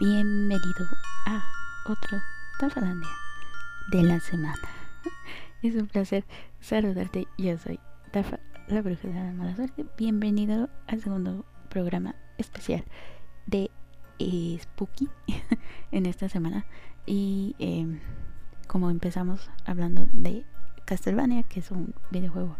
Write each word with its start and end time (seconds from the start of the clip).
Bienvenido 0.00 0.88
a 1.24 1.44
otro 1.86 2.20
Tafalandia 2.58 3.08
de 3.92 4.02
la 4.02 4.18
semana. 4.18 4.58
Es 5.62 5.76
un 5.76 5.86
placer 5.86 6.24
saludarte. 6.60 7.28
Yo 7.38 7.56
soy 7.58 7.78
Tafa, 8.10 8.40
la 8.66 8.82
bruja 8.82 9.06
de 9.06 9.14
la 9.14 9.32
mala 9.32 9.54
suerte. 9.54 9.86
Bienvenido 9.96 10.68
al 10.88 11.00
segundo 11.00 11.44
programa 11.68 12.16
especial 12.38 12.84
de 13.46 13.70
Spooky 14.60 15.08
en 15.92 16.06
esta 16.06 16.28
semana. 16.28 16.66
Y 17.06 17.54
em, 17.60 18.00
como 18.66 18.90
empezamos 18.90 19.48
hablando 19.64 20.08
de 20.12 20.44
Castlevania, 20.86 21.44
que 21.44 21.60
es 21.60 21.70
un 21.70 21.94
videojuego 22.10 22.56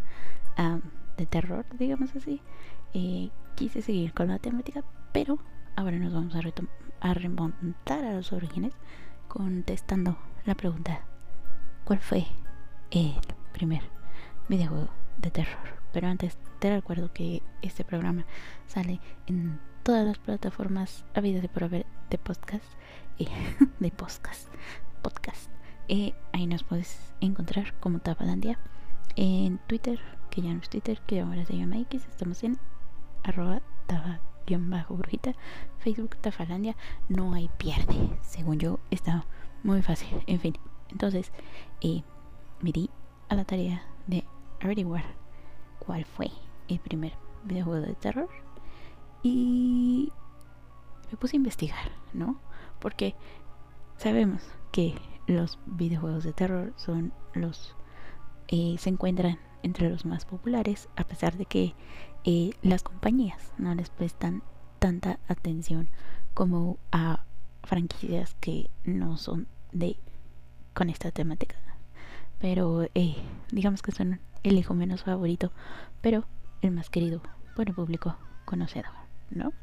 de 1.17 1.25
terror, 1.25 1.65
digamos 1.77 2.15
así, 2.15 2.41
eh, 2.93 3.29
quise 3.55 3.81
seguir 3.81 4.13
con 4.13 4.29
la 4.29 4.39
temática, 4.39 4.85
pero 5.11 5.37
ahora 5.75 5.97
nos 5.97 6.13
vamos 6.13 6.33
a, 6.33 6.41
a 6.99 7.13
remontar 7.13 8.03
a 8.03 8.13
los 8.13 8.33
orígenes 8.33 8.73
contestando 9.27 10.17
la 10.45 10.55
pregunta 10.55 11.01
¿cuál 11.83 11.99
fue 11.99 12.25
el 12.91 13.13
primer 13.53 13.81
videojuego 14.49 14.89
de 15.17 15.31
terror? 15.31 15.75
Pero 15.93 16.07
antes 16.07 16.37
te 16.59 16.73
recuerdo 16.73 17.13
que 17.13 17.41
este 17.61 17.83
programa 17.83 18.25
sale 18.67 18.99
en 19.27 19.59
todas 19.83 20.05
las 20.05 20.17
plataformas 20.17 21.05
habidas 21.13 21.41
de 21.41 21.85
de 22.09 22.17
podcast 22.17 22.65
eh, 23.19 23.27
de 23.79 23.91
podcast 23.91 24.49
podcast 25.01 25.49
eh, 25.87 26.13
ahí 26.33 26.47
nos 26.47 26.63
puedes 26.63 27.13
encontrar 27.21 27.73
como 27.79 27.99
Tapalandia 27.99 28.59
en 29.15 29.59
Twitter 29.67 29.99
que 30.31 30.41
ya 30.41 30.53
no 30.53 30.59
es 30.59 30.69
Twitter 30.69 30.99
que 31.05 31.21
ahora 31.21 31.45
se 31.45 31.55
llama 31.55 31.77
X 31.77 32.05
estamos 32.09 32.43
en 32.43 32.57
arroba 33.23 33.61
bajo 34.47 34.95
brujita 34.95 35.33
Facebook 35.79 36.17
Tafalandia 36.17 36.75
no 37.09 37.33
hay 37.33 37.49
pierde 37.57 37.95
según 38.21 38.59
yo 38.59 38.79
está 38.91 39.25
muy 39.63 39.81
fácil 39.81 40.23
en 40.27 40.39
fin. 40.39 40.57
Entonces 40.89 41.31
eh, 41.81 42.03
me 42.61 42.71
di 42.71 42.89
a 43.29 43.35
la 43.35 43.45
tarea 43.45 43.83
de 44.07 44.23
averiguar 44.61 45.03
cuál 45.79 46.05
fue 46.05 46.29
el 46.67 46.79
primer 46.79 47.13
videojuego 47.43 47.85
de 47.85 47.95
terror 47.95 48.29
y 49.23 50.11
me 51.11 51.17
puse 51.17 51.35
a 51.35 51.37
investigar 51.37 51.91
no 52.13 52.39
porque 52.79 53.15
sabemos 53.97 54.41
que 54.71 54.95
los 55.27 55.57
videojuegos 55.65 56.23
de 56.23 56.33
terror 56.33 56.73
son 56.75 57.13
los 57.33 57.75
eh, 58.47 58.75
se 58.77 58.89
encuentran 58.89 59.39
entre 59.63 59.89
los 59.89 60.05
más 60.05 60.25
populares 60.25 60.89
a 60.95 61.03
pesar 61.03 61.37
de 61.37 61.45
que 61.45 61.73
eh, 62.25 62.51
las 62.63 62.83
compañías 62.83 63.53
no 63.57 63.73
les 63.75 63.89
prestan 63.89 64.41
tanta 64.79 65.19
atención 65.27 65.89
como 66.33 66.77
a 66.91 67.23
franquicias 67.63 68.35
que 68.39 68.69
no 68.83 69.17
son 69.17 69.47
de 69.71 69.97
con 70.73 70.89
esta 70.89 71.11
temática 71.11 71.55
pero 72.39 72.83
eh, 72.95 73.15
digamos 73.51 73.81
que 73.81 73.91
son 73.91 74.19
el 74.43 74.57
hijo 74.57 74.73
menos 74.73 75.03
favorito 75.03 75.51
pero 76.01 76.25
el 76.61 76.71
más 76.71 76.89
querido 76.89 77.21
por 77.55 77.69
el 77.69 77.75
público 77.75 78.17
conocedor 78.45 78.91
no 79.29 79.53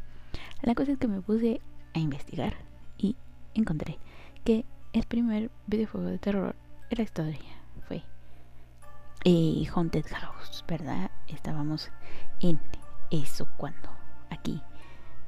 la 0.63 0.75
cosa 0.75 0.93
es 0.93 0.99
que 0.99 1.09
me 1.09 1.21
puse 1.21 1.61
a 1.95 1.99
investigar 1.99 2.55
y 2.97 3.17
encontré 3.55 3.99
que 4.45 4.65
el 4.93 5.05
primer 5.05 5.51
videojuego 5.67 6.07
de 6.07 6.19
terror 6.19 6.55
de 6.91 6.97
la 6.97 7.03
historia 7.03 7.39
fue 7.87 8.03
eh, 9.25 9.65
Haunted 9.75 10.05
House, 10.07 10.65
¿verdad? 10.67 11.12
Estábamos 11.35 11.91
en 12.41 12.61
eso 13.11 13.47
cuando 13.57 13.91
aquí 14.31 14.63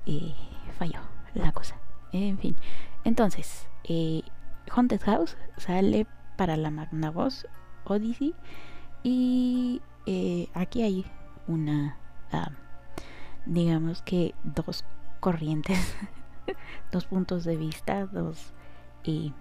eh, 0.07 0.35
falló 0.79 1.01
la 1.35 1.53
cosa. 1.53 1.77
En 2.13 2.39
fin, 2.39 2.57
entonces, 3.05 3.67
eh, 3.85 4.23
Haunted 4.71 5.01
House 5.03 5.37
sale 5.57 6.07
para 6.37 6.57
la 6.57 6.71
Magnavox 6.71 7.47
Odyssey 7.85 8.35
y 9.03 9.83
eh, 10.07 10.49
aquí 10.55 10.83
hay 10.83 11.07
una, 11.47 11.99
ah, 12.33 12.51
digamos 13.47 14.03
que 14.03 14.35
dos 14.45 14.85
corrientes, 15.21 15.97
dos 16.93 17.07
puntos 17.07 17.45
de 17.45 17.57
vista, 17.57 18.07
dos... 18.07 18.53
y 19.05 19.33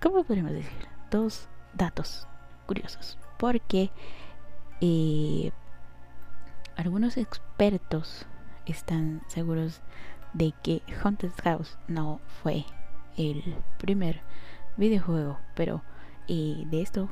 ¿Cómo 0.00 0.24
podemos 0.24 0.52
decir? 0.52 0.88
Dos 1.10 1.48
datos 1.74 2.26
curiosos. 2.66 3.18
Porque 3.42 3.90
eh, 4.80 5.50
algunos 6.76 7.16
expertos 7.16 8.24
están 8.66 9.20
seguros 9.26 9.80
de 10.32 10.54
que 10.62 10.80
Haunted 11.02 11.32
House 11.42 11.76
no 11.88 12.20
fue 12.40 12.64
el 13.16 13.42
primer 13.78 14.20
videojuego, 14.76 15.40
pero 15.56 15.82
eh, 16.28 16.62
de 16.66 16.82
esto 16.82 17.08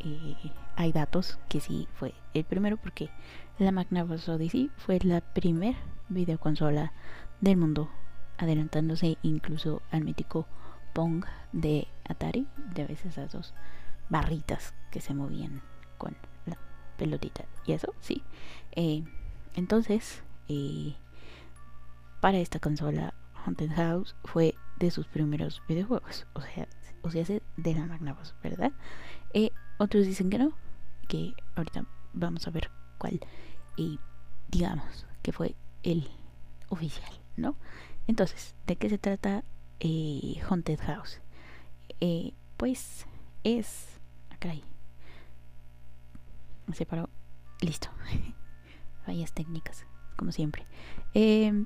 eh, 0.00 0.34
hay 0.76 0.92
datos 0.92 1.38
que 1.50 1.60
sí 1.60 1.88
fue 1.92 2.14
el 2.32 2.44
primero 2.44 2.78
porque 2.78 3.10
la 3.58 3.70
Magnavox 3.70 4.30
Odyssey 4.30 4.70
fue 4.78 4.98
la 5.02 5.20
primer 5.20 5.76
videoconsola 6.08 6.94
del 7.42 7.58
mundo, 7.58 7.90
adelantándose 8.38 9.18
incluso 9.20 9.82
al 9.90 10.04
mítico 10.04 10.46
Pong 10.94 11.26
de 11.52 11.86
Atari, 12.08 12.46
de 12.74 12.86
veces 12.86 13.12
esas 13.12 13.30
dos 13.30 13.52
barritas 14.08 14.74
que 14.90 15.00
se 15.00 15.14
movían 15.14 15.62
con 15.98 16.16
pelotita. 16.96 17.44
¿Y 17.64 17.72
eso? 17.72 17.94
Sí. 18.00 18.22
Eh, 18.72 19.04
entonces, 19.54 20.22
eh, 20.48 20.94
para 22.20 22.38
esta 22.38 22.58
consola, 22.58 23.14
Haunted 23.44 23.70
House 23.74 24.16
fue 24.24 24.54
de 24.78 24.90
sus 24.90 25.06
primeros 25.06 25.62
videojuegos. 25.68 26.26
O 26.34 26.40
sea, 26.40 26.68
o 27.02 27.10
sea, 27.10 27.24
de 27.24 27.74
la 27.74 27.86
Magnavox, 27.86 28.34
¿verdad? 28.42 28.72
Eh, 29.32 29.50
otros 29.78 30.06
dicen 30.06 30.30
que 30.30 30.38
no, 30.38 30.52
que 31.08 31.34
ahorita 31.54 31.84
vamos 32.12 32.46
a 32.46 32.50
ver 32.50 32.70
cuál, 32.98 33.20
y 33.76 34.00
digamos 34.48 35.06
que 35.22 35.32
fue 35.32 35.54
el 35.82 36.08
oficial, 36.68 37.12
¿no? 37.36 37.56
Entonces, 38.08 38.56
¿de 38.66 38.76
qué 38.76 38.88
se 38.88 38.98
trata 38.98 39.44
Haunted 40.48 40.80
House? 40.80 41.20
pues 42.56 43.06
es... 43.44 43.95
Acá 44.36 44.50
hay 44.50 44.62
se 46.72 46.86
paró. 46.86 47.08
Listo. 47.60 47.88
Fallas 49.04 49.32
técnicas, 49.32 49.86
como 50.16 50.32
siempre. 50.32 50.64
Eh, 51.14 51.64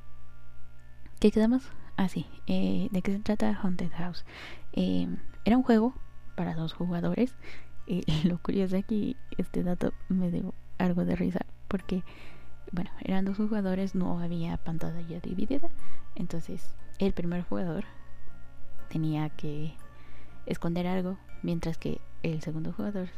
¿Qué 1.19 1.31
quedamos? 1.31 1.63
Ah, 1.97 2.09
sí. 2.09 2.27
Eh, 2.47 2.89
¿De 2.91 3.03
qué 3.03 3.13
se 3.13 3.19
trata 3.21 3.59
Haunted 3.63 3.91
House? 3.93 4.25
Eh, 4.73 5.09
era 5.45 5.57
un 5.57 5.63
juego 5.63 5.95
para 6.37 6.55
dos 6.55 6.73
jugadores. 6.73 7.35
Lo 8.25 8.39
curioso 8.39 8.77
aquí, 8.77 9.17
este 9.37 9.63
dato 9.63 9.93
me 10.09 10.31
dio 10.31 10.55
algo 10.79 11.05
de 11.05 11.17
risa. 11.17 11.41
Porque, 11.69 12.05
bueno, 12.73 12.91
eran 13.01 13.25
dos 13.25 13.37
jugadores, 13.37 13.95
no 13.95 14.21
había 14.21 14.57
pantalla 14.59 15.21
dividida. 15.21 15.69
Entonces, 16.15 16.75
el 16.99 17.13
primer 17.13 17.43
jugador 17.43 17.85
tenía 18.89 19.29
que 19.31 19.75
esconder 20.47 20.87
algo. 20.87 21.19
Mientras 21.43 21.79
que 21.79 22.01
el 22.23 22.43
segundo 22.43 22.73
jugador 22.73 23.09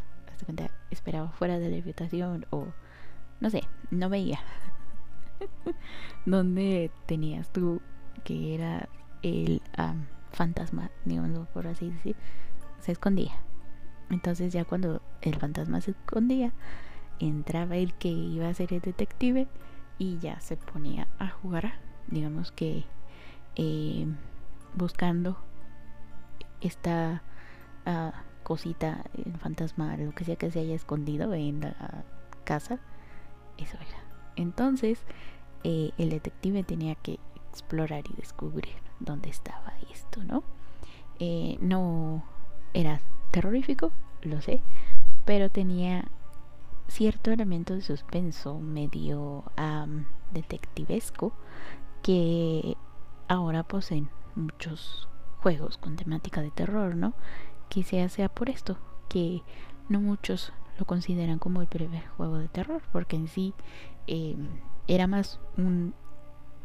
esperaba 0.91 1.31
fuera 1.31 1.59
de 1.59 1.71
la 1.71 1.77
habitación 1.77 2.47
o 2.51 2.69
no 3.41 3.51
sé, 3.51 3.63
no 3.91 4.09
veía. 4.09 4.41
Donde 6.27 6.91
tenías 7.07 7.51
tú 7.51 7.81
que 8.25 8.55
era 8.55 8.89
el 9.23 9.61
fantasma, 10.31 10.91
digamos 11.05 11.49
por 11.49 11.67
así 11.67 11.91
decir, 11.91 12.17
se 12.81 12.93
escondía. 12.93 13.33
Entonces 14.11 14.53
ya 14.53 14.65
cuando 14.65 15.03
el 15.23 15.35
fantasma 15.37 15.81
se 15.81 15.93
escondía, 15.93 16.53
entraba 17.19 17.77
el 17.77 17.95
que 17.95 18.09
iba 18.09 18.49
a 18.49 18.55
ser 18.55 18.73
el 18.75 18.81
detective 18.81 19.49
y 19.99 20.19
ya 20.19 20.41
se 20.41 20.57
ponía 20.57 21.09
a 21.19 21.29
jugar, 21.29 21.75
digamos 22.09 22.53
que 22.53 22.85
eh, 23.57 24.07
buscando 24.75 25.39
esta 26.63 27.23
uh, 27.87 28.13
cosita, 28.43 29.05
el 29.15 29.37
fantasma, 29.39 29.97
lo 29.97 30.13
que 30.13 30.25
sea 30.25 30.37
que 30.37 30.51
se 30.51 30.61
haya 30.61 30.75
escondido 30.75 31.33
en 31.35 31.61
la 31.61 32.05
casa. 32.45 32.79
Eso 33.59 33.77
era. 33.77 33.99
Entonces, 34.37 35.05
eh, 35.65 35.91
el 35.99 36.11
detective 36.11 36.63
tenía 36.65 36.95
que 36.95 37.19
explorar 37.51 38.05
y 38.11 38.17
descubrir 38.17 38.75
dónde 39.01 39.29
estaba 39.31 39.75
esto, 39.93 40.25
¿no? 40.25 40.43
Eh, 41.19 41.59
no 41.61 42.25
era 42.75 43.01
terrorífico, 43.31 43.93
lo 44.23 44.41
sé, 44.41 44.63
pero 45.25 45.51
tenía 45.51 46.05
cierto 46.89 47.31
elemento 47.31 47.75
de 47.75 47.83
suspenso 47.83 48.59
medio 48.59 49.45
detectivesco 50.33 51.33
que 52.03 52.77
ahora 53.29 53.63
poseen 53.63 54.11
muchos 54.35 55.09
juegos 55.43 55.77
con 55.79 55.97
temática 55.97 56.41
de 56.41 56.51
terror, 56.51 56.95
¿no? 56.95 57.15
quizá 57.73 58.07
sea 58.11 58.29
por 58.29 58.51
esto, 58.51 58.77
que 59.09 59.43
no 59.89 59.99
muchos 59.99 60.53
lo 60.79 60.85
consideran 60.85 61.39
como 61.39 61.63
el 61.63 61.69
primer 61.69 62.07
juego 62.09 62.37
de 62.37 62.49
terror, 62.49 62.83
porque 62.93 63.17
en 63.17 63.29
sí 63.29 63.55
em, 64.07 64.47
era 64.87 65.07
más 65.07 65.41
un 65.57 65.95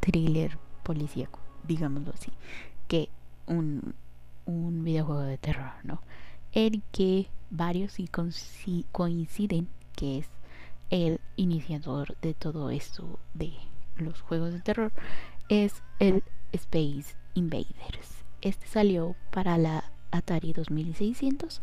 thriller 0.02 0.58
policíaco, 0.84 1.40
digámoslo 1.64 2.12
así, 2.14 2.34
que 2.90 3.08
un, 3.46 3.96
un 4.46 4.84
videojuego 4.84 5.22
de 5.22 5.38
terror, 5.38 5.72
¿no? 5.84 6.02
El 6.52 6.84
que 6.92 7.30
varios 7.50 7.94
sí 7.94 8.86
coinciden 8.92 9.70
que 9.96 10.18
es 10.18 10.30
el 10.90 11.22
iniciador 11.38 12.18
de 12.22 12.34
todo 12.34 12.70
esto 12.70 13.18
de 13.34 13.54
los 13.96 14.20
juegos 14.22 14.52
de 14.52 14.60
terror 14.60 14.92
es 15.48 15.84
el 16.00 16.22
Space 16.52 17.16
Invaders. 17.34 18.17
Este 18.48 18.66
salió 18.66 19.18
para 19.30 19.58
la 19.58 19.84
Atari 20.10 20.54
2600 20.54 21.62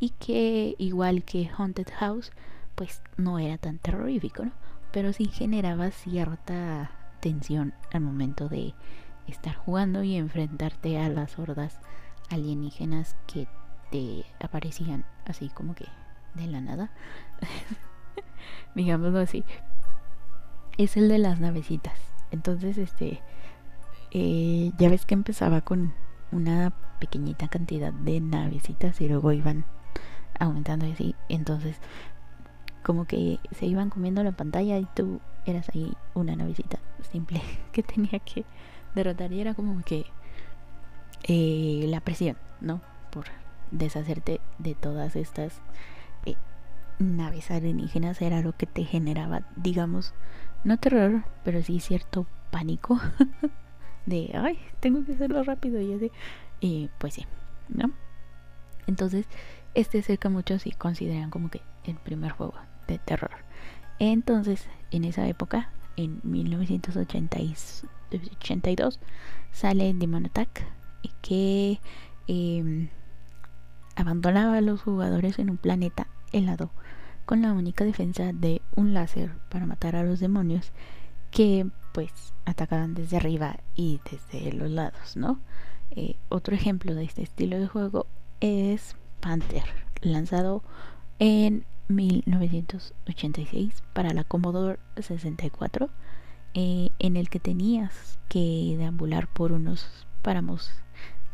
y 0.00 0.10
que 0.10 0.74
igual 0.78 1.22
que 1.22 1.48
Haunted 1.56 1.86
House 1.96 2.32
pues 2.74 3.02
no 3.16 3.38
era 3.38 3.56
tan 3.56 3.78
terrorífico, 3.78 4.44
¿no? 4.44 4.50
Pero 4.90 5.12
sí 5.12 5.26
generaba 5.26 5.92
cierta 5.92 6.90
tensión 7.20 7.72
al 7.92 8.00
momento 8.00 8.48
de 8.48 8.74
estar 9.28 9.54
jugando 9.54 10.02
y 10.02 10.16
enfrentarte 10.16 10.98
a 10.98 11.08
las 11.08 11.38
hordas 11.38 11.78
alienígenas 12.30 13.14
que 13.32 13.46
te 13.92 14.24
aparecían 14.40 15.04
así 15.26 15.50
como 15.50 15.76
que 15.76 15.86
de 16.34 16.48
la 16.48 16.60
nada. 16.60 16.90
Digámoslo 18.74 19.20
así. 19.20 19.44
Es 20.78 20.96
el 20.96 21.08
de 21.08 21.18
las 21.18 21.38
navecitas. 21.38 21.96
Entonces, 22.32 22.76
este, 22.76 23.22
eh, 24.10 24.72
ya 24.78 24.88
ves 24.88 25.06
que 25.06 25.14
empezaba 25.14 25.60
con 25.60 25.94
una 26.34 26.72
pequeñita 26.98 27.48
cantidad 27.48 27.92
de 27.92 28.20
navecitas 28.20 29.00
y 29.00 29.08
luego 29.08 29.32
iban 29.32 29.64
aumentando 30.38 30.86
y 30.86 30.92
así. 30.92 31.14
Entonces, 31.28 31.78
como 32.82 33.06
que 33.06 33.38
se 33.52 33.66
iban 33.66 33.88
comiendo 33.88 34.22
la 34.22 34.32
pantalla 34.32 34.78
y 34.78 34.86
tú 34.94 35.20
eras 35.46 35.68
ahí 35.74 35.94
una 36.14 36.36
navecita 36.36 36.78
simple 37.10 37.40
que 37.72 37.82
tenía 37.82 38.18
que 38.18 38.44
derrotar 38.94 39.32
y 39.32 39.40
era 39.40 39.54
como 39.54 39.82
que 39.84 40.06
eh, 41.22 41.86
la 41.88 42.00
presión, 42.00 42.36
¿no? 42.60 42.80
Por 43.10 43.26
deshacerte 43.70 44.40
de 44.58 44.74
todas 44.74 45.16
estas 45.16 45.60
eh, 46.26 46.36
naves 46.98 47.50
alienígenas 47.50 48.20
era 48.20 48.40
lo 48.40 48.56
que 48.56 48.66
te 48.66 48.84
generaba, 48.84 49.42
digamos, 49.56 50.14
no 50.64 50.78
terror, 50.78 51.24
pero 51.44 51.62
sí 51.62 51.80
cierto 51.80 52.26
pánico 52.50 53.00
de, 54.06 54.32
ay, 54.34 54.58
tengo 54.80 55.04
que 55.04 55.12
hacerlo 55.12 55.44
rápido 55.44 55.80
y 55.80 55.92
así. 55.92 56.10
Y 56.60 56.90
pues 56.98 57.14
sí, 57.14 57.26
¿no? 57.68 57.92
Entonces, 58.86 59.26
este 59.74 60.02
cerca 60.02 60.28
muchos 60.28 60.66
y 60.66 60.72
consideran 60.72 61.30
como 61.30 61.48
que 61.50 61.62
el 61.84 61.96
primer 61.96 62.32
juego 62.32 62.54
de 62.86 62.98
terror. 62.98 63.30
Entonces, 63.98 64.68
en 64.90 65.04
esa 65.04 65.26
época, 65.28 65.70
en 65.96 66.20
1982, 66.24 69.00
sale 69.52 69.94
Demon 69.94 70.26
Attack, 70.26 70.66
que 71.22 71.80
em, 72.26 72.88
abandonaba 73.96 74.58
a 74.58 74.60
los 74.60 74.82
jugadores 74.82 75.38
en 75.38 75.48
un 75.50 75.56
planeta 75.56 76.08
helado 76.32 76.70
con 77.24 77.40
la 77.40 77.52
única 77.52 77.84
defensa 77.84 78.32
de 78.32 78.60
un 78.76 78.92
láser 78.92 79.32
para 79.48 79.66
matar 79.66 79.96
a 79.96 80.02
los 80.02 80.20
demonios 80.20 80.72
que 81.30 81.66
pues 81.94 82.34
atacaban 82.44 82.92
desde 82.94 83.16
arriba 83.18 83.56
y 83.76 84.00
desde 84.10 84.52
los 84.52 84.68
lados, 84.68 85.16
¿no? 85.16 85.40
Eh, 85.92 86.16
otro 86.28 86.56
ejemplo 86.56 86.92
de 86.94 87.04
este 87.04 87.22
estilo 87.22 87.56
de 87.60 87.68
juego 87.68 88.08
es 88.40 88.96
Panther, 89.20 89.62
lanzado 90.02 90.64
en 91.20 91.64
1986 91.86 93.84
para 93.92 94.12
la 94.12 94.24
Commodore 94.24 94.80
64, 94.96 95.88
eh, 96.54 96.88
en 96.98 97.16
el 97.16 97.30
que 97.30 97.38
tenías 97.38 98.18
que 98.28 98.74
deambular 98.76 99.28
por 99.28 99.52
unos 99.52 100.08
páramos 100.22 100.72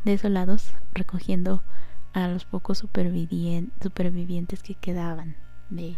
desolados 0.05 0.73
recogiendo 0.93 1.63
a 2.13 2.27
los 2.27 2.45
pocos 2.45 2.77
supervivientes 2.77 4.61
que 4.61 4.75
quedaban 4.75 5.37
de 5.71 5.97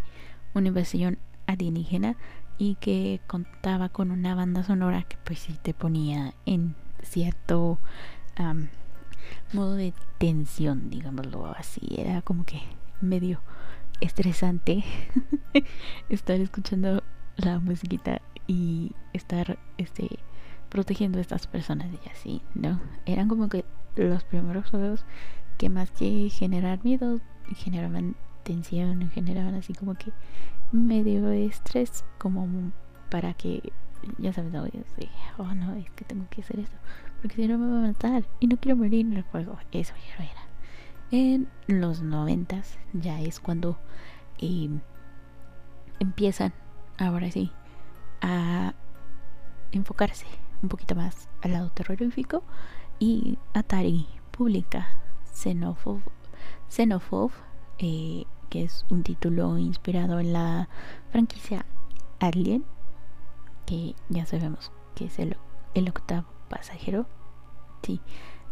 una 0.54 0.70
invasión 0.70 1.20
alienígena 1.48 2.16
que 2.80 3.22
contaba 3.28 3.90
con 3.90 4.12
una 4.12 4.36
banda 4.36 4.64
sonora 4.64 5.04
que 5.04 5.18
pues 5.24 5.40
sí 5.40 5.58
te 5.62 5.74
ponía 5.74 6.34
en 6.46 6.76
cierto 7.02 7.80
modo 9.54 9.76
de 9.76 9.94
tensión, 10.18 10.90
digámoslo 10.90 11.54
así. 11.56 11.82
Era 11.98 12.22
como 12.22 12.46
que 12.46 12.62
medio 13.02 13.42
estresante 14.02 14.84
estar 16.10 16.40
escuchando 16.40 17.04
la 17.38 17.60
musiquita 17.60 18.22
y 18.48 18.92
estar 19.14 19.58
este 19.78 20.20
protegiendo 20.70 21.20
a 21.20 21.22
estas 21.22 21.48
personas 21.48 21.88
y 21.94 22.10
así, 22.10 22.42
¿no? 22.56 22.82
Eran 23.06 23.28
como 23.28 23.48
que 23.48 23.64
los 23.96 24.24
primeros 24.24 24.70
juegos 24.70 25.06
que 25.58 25.70
más 25.70 25.92
que 25.92 26.30
generar 26.30 26.84
miedo 26.84 27.20
generaban 27.56 28.16
tensión 28.44 29.10
generaban 29.12 29.56
así 29.56 29.74
como 29.74 29.96
que 29.96 30.12
medio 30.72 31.30
estrés 31.32 32.06
como 32.18 32.72
para 33.10 33.34
que 33.34 33.72
ya 34.18 34.34
sabes 34.34 34.52
no, 34.52 34.66
oh 35.38 35.56
no 35.56 35.76
es 35.76 35.90
que 35.92 36.04
tengo 36.06 36.26
que 36.30 36.42
hacer 36.42 36.60
esto 36.60 36.76
porque 37.22 37.38
si 37.38 37.48
no 37.48 37.58
me 37.58 37.72
va 37.72 37.78
a 37.80 37.88
matar 37.88 38.26
y 38.40 38.48
no 38.48 38.58
quiero 38.58 38.76
morir 38.76 39.06
en 39.06 39.14
el 39.14 39.24
juego 39.24 39.58
eso 39.72 39.94
ya 40.10 40.26
era. 40.26 40.42
En 41.10 41.48
los 41.68 42.02
noventas 42.02 42.78
ya 42.92 43.22
es 43.22 43.40
cuando 43.40 43.78
eh, 44.40 44.70
empiezan 46.00 46.52
ahora 46.98 47.32
sí 47.32 47.52
a 48.22 48.74
enfocarse 49.72 50.26
un 50.62 50.70
poquito 50.70 50.96
más 50.96 51.30
al 51.42 51.54
lado 51.54 51.70
terrorífico 51.70 52.44
y 53.00 53.38
Atari 53.54 54.08
publica 54.32 54.88
Xenophobe, 55.32 56.04
Xenophobe 56.68 57.34
eh, 57.84 58.26
que 58.50 58.64
es 58.64 58.86
un 58.90 59.04
título 59.04 59.58
inspirado 59.58 60.20
en 60.20 60.34
la 60.34 60.70
franquicia 61.12 61.66
Alien, 62.20 62.64
que 63.66 63.96
ya 64.10 64.26
sabemos 64.26 64.72
que 64.96 65.06
es 65.06 65.20
el, 65.20 65.38
octavo 65.90 66.28
pasajero. 66.50 67.08
Sí. 67.82 68.00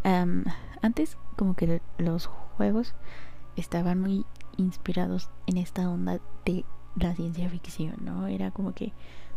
antes 0.03 1.17
como 1.37 1.55
que 1.55 1.81
los 1.97 2.25
juegos 2.25 2.95
estaban 3.55 4.01
muy 4.01 4.25
inspirados 4.57 5.29
en 5.47 5.57
esta 5.57 5.89
onda 5.89 6.19
de 6.45 6.65
la 6.95 7.15
ciencia 7.15 7.49
ficción, 7.49 7.95
¿no? 8.01 8.27
Era 8.27 8.51
como 8.51 8.73
que 8.73 8.93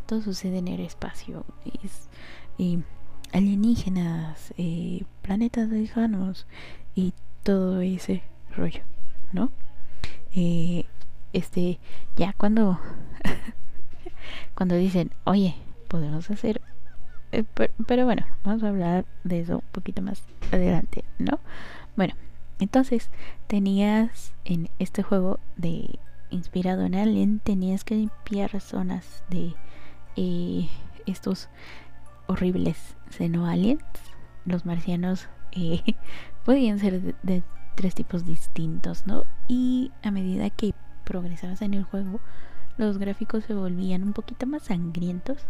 todo 0.07 0.23
sucede 0.23 0.59
en 0.59 0.69
el 0.69 0.81
espacio. 0.81 1.45
Es, 1.83 2.09
y 2.59 2.83
alienígenas, 3.33 4.55
eh, 4.57 5.05
planetas 5.23 5.69
lejanos 5.69 6.47
y 6.95 7.15
todo 7.43 7.81
ese 7.81 8.23
rollo, 8.57 8.83
¿no? 9.33 9.51
Eh, 10.35 10.85
este, 11.33 11.79
ya 12.17 12.33
cuando, 12.33 12.79
cuando 14.55 14.75
dicen, 14.75 15.13
oye, 15.25 15.55
podemos 15.89 16.31
hacer, 16.31 16.61
eh, 17.33 17.45
pero, 17.87 18.05
bueno, 18.05 18.27
vamos 18.45 18.63
a 18.63 18.69
hablar 18.69 19.05
de 19.25 19.41
eso 19.41 19.57
un 19.57 19.73
poquito 19.73 20.03
más 20.03 20.23
adelante, 20.53 21.05
¿no? 21.19 21.41
Bueno, 21.97 22.15
entonces 22.59 23.11
tenías 23.47 24.35
en 24.45 24.71
este 24.79 25.03
juego 25.03 25.39
de 25.57 25.99
inspirado 26.31 26.85
en 26.85 26.95
Alien, 26.95 27.41
tenías 27.41 27.85
que 27.85 27.95
limpiar 27.95 28.61
zonas 28.61 29.25
de 29.29 29.55
estos 31.07 31.49
horribles 32.27 32.97
aliens 33.19 33.83
los 34.45 34.67
marcianos 34.67 35.29
eh, 35.53 35.83
podían 36.45 36.79
ser 36.79 37.15
de, 37.23 37.43
tres 37.75 37.95
tipos 37.95 38.25
distintos, 38.25 39.07
¿no? 39.07 39.25
Y 39.49 39.93
a 40.03 40.11
medida 40.11 40.51
que 40.51 40.75
progresabas 41.05 41.63
en 41.63 41.75
el 41.75 41.85
juego, 41.85 42.21
los 42.77 42.99
gráficos 42.99 43.45
se 43.45 43.55
volvían 43.55 44.03
un 44.03 44.13
poquito 44.13 44.47
más 44.47 44.65
sangrientos 44.65 45.47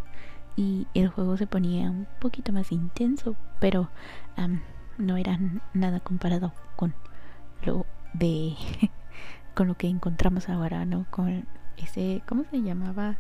y 0.57 0.87
el 0.95 1.09
juego 1.09 1.37
se 1.37 1.47
ponía 1.47 1.91
un 1.91 2.07
poquito 2.21 2.53
más 2.53 2.71
intenso, 2.73 3.37
pero 3.61 3.91
no 4.99 5.17
era 5.17 5.39
nada 5.73 6.01
comparado 6.01 6.53
con 6.77 6.95
lo 7.65 7.87
de 8.13 8.55
con 9.55 9.69
lo 9.69 9.77
que 9.77 9.89
encontramos 9.89 10.49
ahora, 10.49 10.85
¿no? 10.85 11.07
Con 11.11 11.47
ese, 11.77 12.23
¿cómo 12.27 12.45
se 12.51 12.63
llamaba? 12.63 13.17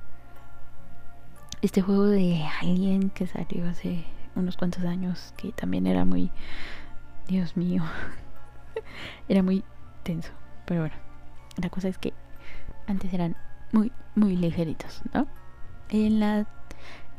Este 1.62 1.80
juego 1.80 2.06
de 2.06 2.44
Alien 2.60 3.10
que 3.10 3.26
salió 3.26 3.66
hace 3.68 4.04
unos 4.34 4.56
cuantos 4.56 4.84
años, 4.84 5.32
que 5.36 5.52
también 5.52 5.86
era 5.86 6.04
muy, 6.04 6.30
Dios 7.28 7.56
mío, 7.56 7.82
era 9.28 9.42
muy 9.42 9.64
tenso. 10.02 10.30
Pero 10.66 10.80
bueno, 10.82 10.96
la 11.56 11.70
cosa 11.70 11.88
es 11.88 11.98
que 11.98 12.12
antes 12.86 13.12
eran 13.12 13.36
muy, 13.72 13.92
muy 14.14 14.36
ligeritos, 14.36 15.02
¿no? 15.12 15.26
En 15.88 16.20
la, 16.20 16.46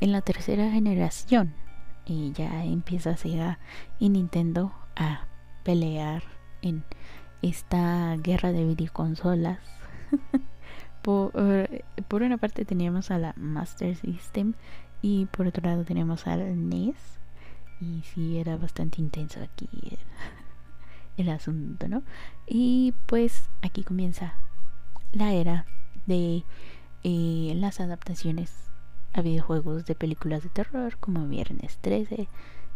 en 0.02 0.12
la 0.12 0.22
tercera 0.22 0.72
generación 0.72 1.54
y 2.06 2.32
ya 2.34 2.64
empieza 2.64 3.18
Sega 3.18 3.60
y 4.00 4.10
Nintendo 4.10 4.74
a 4.96 5.28
pelear 5.64 6.24
en 6.62 6.84
esta 7.42 8.16
guerra 8.18 8.52
de 8.52 8.66
videoconsolas. 8.66 9.60
por, 11.02 11.32
por 12.08 12.24
una 12.24 12.38
parte 12.38 12.66
teníamos 12.66 13.12
a 13.12 13.18
la 13.18 13.34
Master 13.38 13.96
System 13.96 14.54
y 15.02 15.26
por 15.28 15.48
otro 15.48 15.68
lado 15.68 15.84
tenemos 15.84 16.28
al 16.28 16.70
NES 16.70 16.96
y 17.82 18.02
sí 18.14 18.38
era 18.38 18.58
bastante 18.58 19.02
intenso 19.02 19.42
aquí 19.42 19.68
el, 21.18 21.30
asunto, 21.30 21.88
¿no? 21.88 22.04
Y 22.48 22.94
pues 23.06 23.50
aquí 23.62 23.84
comienza 23.84 24.34
la 25.12 25.34
era 25.34 25.66
de 26.06 26.44
eh, 27.04 27.54
las 27.56 27.80
adaptaciones 27.80 28.52
a 29.14 29.22
videojuegos 29.22 29.86
de 29.86 29.96
películas 29.96 30.44
de 30.44 30.50
terror 30.50 30.98
como 30.98 31.28
Viernes 31.28 31.78
13, 31.80 32.28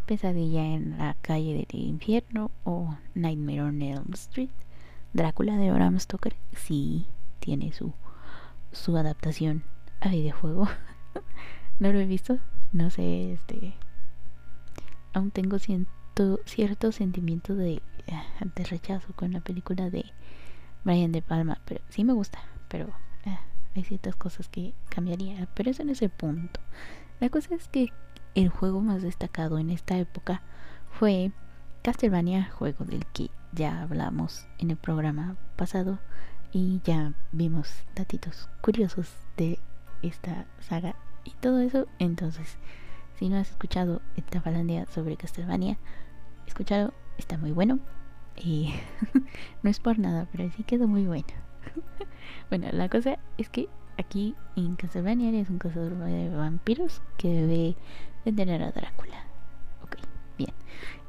Pesadilla 0.06 0.64
en 0.64 0.98
la 0.98 1.16
calle 1.20 1.66
del 1.70 1.80
infierno 1.80 2.50
o 2.64 2.96
Nightmare 3.14 3.62
on 3.62 3.82
Elm 3.82 4.12
Street. 4.14 4.50
Drácula 5.12 5.56
de 5.56 5.70
Bram 5.70 5.98
Stoker 5.98 6.34
sí 6.52 7.06
tiene 7.40 7.72
su, 7.72 7.92
su 8.72 8.96
adaptación 8.96 9.64
a 10.00 10.08
videojuego. 10.08 10.68
no 11.78 11.92
lo 11.92 12.00
he 12.00 12.06
visto, 12.06 12.38
no 12.72 12.90
sé, 12.90 13.34
este 13.34 13.74
aún 15.12 15.30
tengo 15.30 15.58
cierto 16.44 16.92
sentimiento 16.92 17.54
de, 17.54 17.82
eh, 18.06 18.22
de 18.54 18.64
rechazo 18.64 19.12
con 19.14 19.32
la 19.32 19.40
película 19.40 19.90
de 19.90 20.04
Brian 20.84 21.12
De 21.12 21.22
Palma, 21.22 21.60
pero 21.64 21.80
sí 21.88 22.04
me 22.04 22.12
gusta, 22.12 22.40
pero 22.68 22.88
eh, 23.24 23.38
hay 23.74 23.84
ciertas 23.84 24.16
cosas 24.16 24.48
que 24.48 24.74
cambiaría, 24.88 25.48
pero 25.54 25.70
eso 25.70 25.84
no 25.84 25.92
es 25.92 26.02
el 26.02 26.10
punto. 26.10 26.60
La 27.20 27.28
cosa 27.28 27.54
es 27.54 27.68
que 27.68 27.92
el 28.34 28.48
juego 28.48 28.80
más 28.80 29.02
destacado 29.02 29.58
en 29.58 29.70
esta 29.70 29.98
época 29.98 30.42
fue 30.90 31.32
Castlevania, 31.82 32.50
juego 32.52 32.84
del 32.84 33.06
que 33.06 33.30
ya 33.52 33.82
hablamos 33.82 34.46
en 34.58 34.70
el 34.70 34.76
programa 34.76 35.36
pasado 35.56 35.98
y 36.52 36.80
ya 36.84 37.14
vimos 37.32 37.84
datitos 37.94 38.48
curiosos 38.60 39.12
de 39.36 39.58
esta 40.02 40.46
saga 40.60 40.94
y 41.24 41.32
todo 41.32 41.60
eso, 41.60 41.86
entonces 41.98 42.58
si 43.18 43.28
no 43.28 43.36
has 43.36 43.50
escuchado 43.50 44.00
esta 44.16 44.40
falandia 44.40 44.86
sobre 44.86 45.16
Castlevania, 45.16 45.78
escuchado, 46.50 46.92
está 47.18 47.38
muy 47.38 47.52
bueno. 47.52 47.78
Y 48.36 48.74
no 49.62 49.70
es 49.70 49.80
por 49.80 49.98
nada, 49.98 50.28
pero 50.32 50.50
sí 50.50 50.62
quedó 50.64 50.86
muy 50.86 51.06
bueno. 51.06 51.26
bueno, 52.50 52.68
la 52.72 52.88
cosa 52.88 53.18
es 53.38 53.48
que 53.48 53.68
aquí 53.98 54.34
en 54.56 54.76
Castlevania 54.76 55.28
eres 55.28 55.50
un 55.50 55.58
cazador 55.58 55.96
de 55.96 56.28
vampiros 56.30 57.02
que 57.16 57.28
debe 57.28 57.76
detener 58.24 58.62
a 58.62 58.72
Drácula. 58.72 59.24
Ok, 59.84 59.96
bien. 60.36 60.52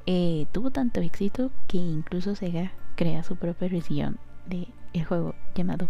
Eh, 0.06 0.46
tuvo 0.52 0.72
tanto 0.72 1.02
éxito 1.02 1.52
que 1.68 1.78
incluso 1.78 2.36
Sega 2.36 2.72
crea 2.96 3.24
su 3.24 3.36
propia 3.36 3.68
versión 3.70 4.20
del 4.48 4.68
el 4.94 5.06
juego 5.06 5.36
llamado 5.56 5.88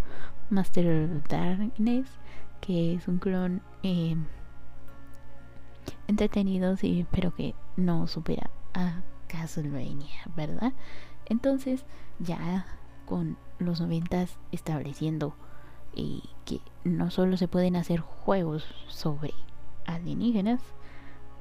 Master 0.52 1.06
of 1.06 1.28
Darkness, 1.28 2.08
que 2.60 2.94
es 2.94 3.08
un 3.08 3.18
clon 3.18 3.62
eh, 3.82 4.16
entretenido, 6.08 6.78
sí, 6.78 7.08
pero 7.12 7.34
que 7.34 7.56
no 7.78 8.06
supera 8.06 8.52
a 8.76 9.02
Castlevania, 9.32 10.22
¿verdad? 10.36 10.74
Entonces, 11.26 11.86
ya 12.20 12.66
con 13.06 13.38
los 13.60 13.80
noventas 13.80 14.38
estableciendo 14.52 15.36
y 15.94 16.24
que 16.46 16.62
no 16.84 17.12
solo 17.12 17.38
se 17.38 17.48
pueden 17.48 17.76
hacer 17.76 18.00
juegos 18.00 18.66
sobre 18.88 19.34
alienígenas 19.86 20.62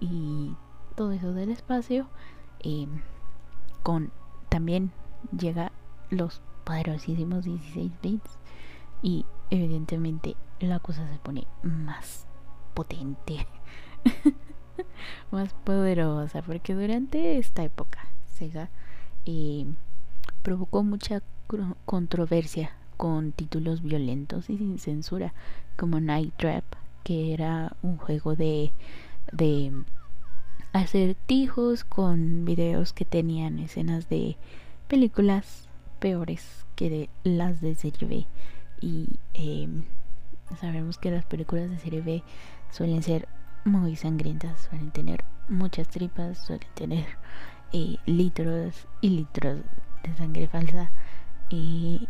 y 0.00 0.54
todo 0.94 1.12
eso 1.12 1.32
del 1.32 1.50
espacio, 1.50 2.08
eh, 2.60 2.86
con 3.82 4.12
también 4.48 4.92
llega 5.36 5.72
los 6.10 6.42
poderosísimos 6.64 7.44
16 7.44 7.92
bits 8.02 8.38
y 9.02 9.24
evidentemente 9.50 10.36
la 10.60 10.78
cosa 10.78 11.08
se 11.08 11.18
pone 11.18 11.46
más 11.62 12.26
potente 12.74 13.46
más 15.30 15.52
poderosa, 15.64 16.42
porque 16.42 16.74
durante 16.74 17.38
esta 17.38 17.62
época 17.64 18.00
Sega 18.32 18.70
provocó 20.42 20.82
mucha 20.82 21.22
controversia 21.84 22.72
con 22.96 23.32
títulos 23.32 23.82
violentos 23.82 24.50
y 24.50 24.58
sin 24.58 24.78
censura, 24.78 25.32
como 25.76 26.00
Night 26.00 26.34
Trap, 26.36 26.64
que 27.02 27.32
era 27.32 27.76
un 27.82 27.96
juego 27.96 28.36
de, 28.36 28.72
de 29.32 29.72
acertijos 30.72 31.84
con 31.84 32.44
videos 32.44 32.92
que 32.92 33.04
tenían 33.04 33.58
escenas 33.58 34.08
de 34.08 34.36
películas 34.88 35.68
peores 35.98 36.66
que 36.76 36.90
de 36.90 37.10
las 37.24 37.60
de 37.60 37.74
serie 37.74 38.08
B. 38.08 38.26
Y 38.80 39.08
em, 39.34 39.84
sabemos 40.60 40.98
que 40.98 41.10
las 41.10 41.24
películas 41.24 41.70
de 41.70 41.78
serie 41.78 42.00
B 42.00 42.22
suelen 42.70 43.02
ser 43.02 43.28
muy 43.64 43.96
sangrientas, 43.96 44.68
suelen 44.68 44.90
tener 44.90 45.24
muchas 45.48 45.88
tripas, 45.88 46.38
suelen 46.38 46.68
tener 46.74 47.06
eh, 47.72 47.96
litros 48.06 48.88
y 49.00 49.10
litros 49.10 49.60
de 50.02 50.16
sangre 50.16 50.48
falsa 50.48 50.90
y 51.50 52.08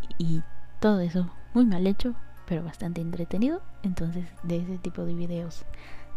todo 0.80 1.00
eso 1.00 1.30
muy 1.54 1.66
mal 1.66 1.86
hecho, 1.86 2.14
pero 2.46 2.64
bastante 2.64 3.00
entretenido. 3.00 3.62
Entonces 3.82 4.26
de 4.42 4.58
ese 4.58 4.78
tipo 4.78 5.04
de 5.04 5.14
videos 5.14 5.64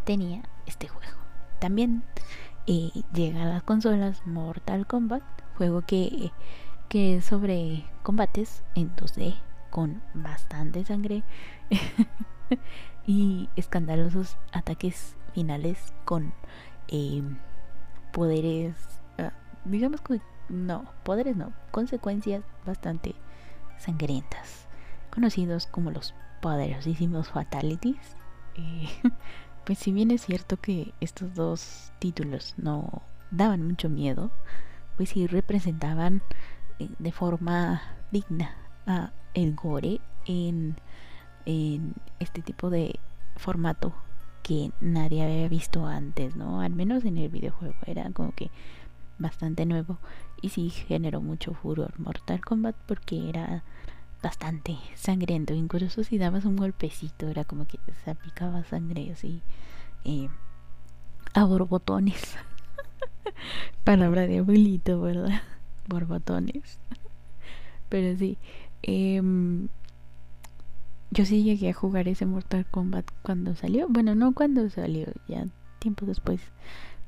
tenía 0.06 0.44
este 0.66 0.88
juego. 0.88 1.18
También 1.60 2.04
eh, 2.68 2.92
llega 3.14 3.44
a 3.44 3.48
las 3.48 3.64
consolas 3.64 4.26
Mortal 4.26 4.88
Kombat, 4.88 5.24
juego 5.58 5.82
que, 5.82 6.32
que 6.90 7.18
es 7.18 7.26
sobre 7.26 7.86
combates 8.04 8.64
en 8.76 8.96
2D 8.96 9.36
con 9.70 10.02
bastante 10.14 10.86
sangre 10.86 11.24
y 13.08 13.50
escandalosos 13.56 14.38
ataques 14.52 15.16
finales 15.34 15.94
con 16.06 16.34
eh, 16.88 17.24
poderes, 18.12 18.76
uh, 19.18 19.30
digamos 19.66 20.02
que 20.02 20.22
no, 20.50 20.86
poderes 21.04 21.36
no, 21.36 21.54
consecuencias 21.72 22.44
bastante 22.66 23.16
sangrientas, 23.78 24.68
conocidos 25.12 25.68
como 25.68 25.92
los 25.92 26.14
poderosísimos 26.42 27.30
fatalities. 27.30 28.16
Eh, 28.56 28.88
pues 29.66 29.80
si 29.80 29.92
bien 29.92 30.12
es 30.12 30.26
cierto 30.26 30.58
que 30.58 30.94
estos 31.00 31.34
dos 31.34 31.92
títulos 32.00 32.54
no 32.58 33.02
daban 33.32 33.66
mucho 33.66 33.90
miedo, 33.90 34.32
pues 34.98 35.10
sí 35.10 35.28
representaban 35.28 36.22
eh, 36.80 36.90
de 37.00 37.12
forma 37.12 37.82
digna 38.12 38.56
a 38.86 39.12
el 39.34 39.56
gore 39.56 40.00
en 40.26 40.76
este 42.20 42.42
tipo 42.42 42.70
de 42.70 43.00
formato 43.36 43.94
que 44.44 44.72
nadie 44.82 45.24
había 45.24 45.48
visto 45.48 45.88
antes, 45.88 46.36
¿no? 46.36 46.62
Al 46.62 46.74
menos 46.74 47.06
en 47.06 47.18
el 47.18 47.30
videojuego 47.30 47.76
era 47.88 48.12
como 48.12 48.34
que 48.34 48.52
bastante 49.18 49.66
nuevo 49.66 49.98
y 50.42 50.50
sí 50.50 50.70
generó 50.70 51.22
mucho 51.22 51.54
furor 51.54 51.98
Mortal 52.00 52.44
Kombat 52.44 52.76
porque 52.86 53.30
era 53.30 53.64
bastante 54.22 54.78
sangriento, 54.96 55.54
incluso 55.54 56.04
si 56.04 56.18
dabas 56.18 56.46
un 56.46 56.56
golpecito 56.56 57.28
era 57.28 57.44
como 57.46 57.66
que 57.66 57.80
se 58.04 58.12
aplicaba 58.12 58.64
sangre 58.66 59.12
así 59.12 59.42
eh, 60.04 60.30
a 61.34 61.46
borbotones. 61.46 62.36
Palabra 63.84 64.28
de 64.28 64.40
abuelito, 64.40 65.02
¿verdad? 65.02 65.42
Borbotones. 65.88 66.80
Pero 67.90 68.18
sí, 68.18 68.38
eh, 68.82 69.22
yo 71.14 71.26
sí 71.26 71.44
llegué 71.44 71.70
a 71.70 71.74
jugar 71.74 72.08
ese 72.08 72.26
Mortal 72.26 72.66
Kombat 72.66 73.06
cuando 73.22 73.56
salió. 73.56 73.88
Bueno, 73.88 74.16
no 74.16 74.34
cuando 74.34 74.68
salió, 74.70 75.06
ya 75.28 75.46
tiempo 75.80 76.06
después. 76.06 76.42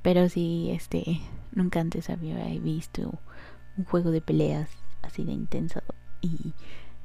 Pero 0.03 0.29
sí, 0.29 0.69
este, 0.71 1.21
nunca 1.51 1.79
antes 1.79 2.09
había 2.11 2.45
visto 2.59 3.19
un 3.77 3.85
juego 3.85 4.11
de 4.11 4.21
peleas 4.21 4.69
así 5.01 5.23
de 5.23 5.31
intenso. 5.31 5.81
Y, 6.21 6.53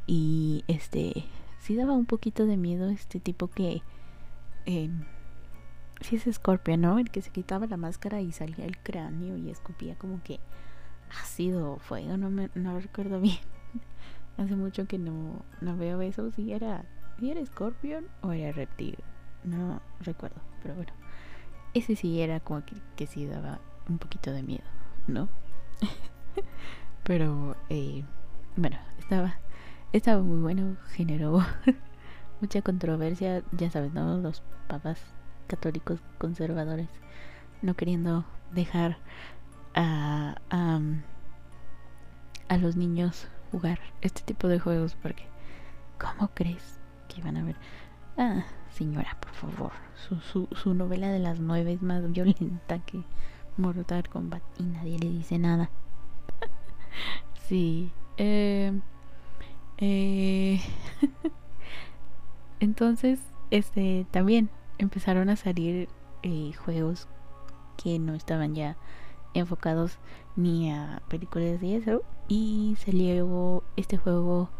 y 0.06 0.64
este, 0.68 1.24
sí 1.58 1.74
daba 1.74 1.94
un 1.94 2.06
poquito 2.06 2.46
de 2.46 2.56
miedo 2.56 2.90
este 2.90 3.18
tipo 3.18 3.48
que... 3.48 3.82
Eh, 4.66 4.90
sí 6.02 6.16
es 6.16 6.34
Scorpion, 6.34 6.82
¿no? 6.82 6.98
El 6.98 7.10
que 7.10 7.22
se 7.22 7.30
quitaba 7.30 7.66
la 7.66 7.78
máscara 7.78 8.20
y 8.20 8.32
salía 8.32 8.66
el 8.66 8.76
cráneo 8.78 9.38
y 9.38 9.50
escupía 9.50 9.96
como 9.96 10.22
que 10.22 10.38
ácido 11.22 11.72
o 11.72 11.78
fuego, 11.78 12.16
no 12.16 12.30
me 12.30 12.50
no 12.54 12.78
recuerdo 12.78 13.20
bien. 13.20 13.38
Hace 14.36 14.56
mucho 14.56 14.86
que 14.86 14.98
no, 14.98 15.44
no 15.60 15.76
veo 15.76 16.00
eso. 16.00 16.30
Si 16.32 16.52
era, 16.52 16.84
si 17.18 17.30
era 17.30 17.44
Scorpion 17.44 18.06
o 18.22 18.32
era 18.32 18.52
Reptil. 18.52 18.98
No 19.44 19.80
recuerdo. 20.00 20.40
Pero 20.62 20.74
bueno. 20.74 20.92
Ese 21.72 21.94
sí 21.94 22.20
era 22.20 22.40
como 22.40 22.64
que, 22.64 22.74
que 22.96 23.06
sí 23.06 23.26
daba 23.26 23.60
un 23.88 23.98
poquito 23.98 24.32
de 24.32 24.42
miedo, 24.42 24.64
¿no? 25.06 25.28
pero 27.04 27.56
eh, 27.68 28.02
bueno, 28.56 28.76
estaba, 28.98 29.38
estaba 29.92 30.22
muy 30.22 30.40
bueno. 30.40 30.76
Generó 30.92 31.40
mucha 32.40 32.62
controversia. 32.62 33.42
Ya 33.52 33.70
sabes, 33.70 33.92
¿no? 33.92 34.18
Los 34.18 34.42
papás 34.66 35.00
católicos 35.46 36.00
conservadores 36.18 36.88
no 37.62 37.74
queriendo 37.74 38.24
dejar 38.52 38.98
a, 39.74 40.36
a, 40.50 40.80
a 42.48 42.56
los 42.56 42.76
niños 42.76 43.28
jugar 43.50 43.80
este 44.00 44.22
tipo 44.22 44.48
de 44.48 44.58
juegos 44.58 44.96
porque 45.02 45.24
¿cómo 45.98 46.30
crees 46.34 46.78
que 47.08 47.22
van 47.22 47.36
a 47.36 47.44
ver? 47.44 47.56
Ah, 48.16 48.44
señora, 48.70 49.16
por 49.20 49.32
favor, 49.32 49.72
su, 49.94 50.20
su, 50.20 50.48
su 50.52 50.74
novela 50.74 51.10
de 51.10 51.18
las 51.18 51.40
nueve 51.40 51.72
es 51.72 51.82
más 51.82 52.10
violenta 52.10 52.78
que 52.80 53.02
Mortal 53.56 54.08
Kombat 54.08 54.42
y 54.58 54.64
nadie 54.64 54.98
le 54.98 55.10
dice 55.10 55.38
nada. 55.38 55.70
sí. 57.48 57.90
Eh, 58.16 58.72
eh, 59.78 60.60
entonces, 62.60 63.20
este 63.50 64.06
también 64.10 64.50
empezaron 64.78 65.30
a 65.30 65.36
salir 65.36 65.88
eh, 66.22 66.52
juegos 66.52 67.08
que 67.82 67.98
no 67.98 68.14
estaban 68.14 68.54
ya 68.54 68.76
enfocados 69.34 69.98
ni 70.36 70.70
a 70.70 71.02
películas 71.08 71.60
de 71.60 71.76
eso. 71.76 72.02
Y 72.28 72.76
salió 72.84 73.62
este 73.76 73.96
juego 73.96 74.50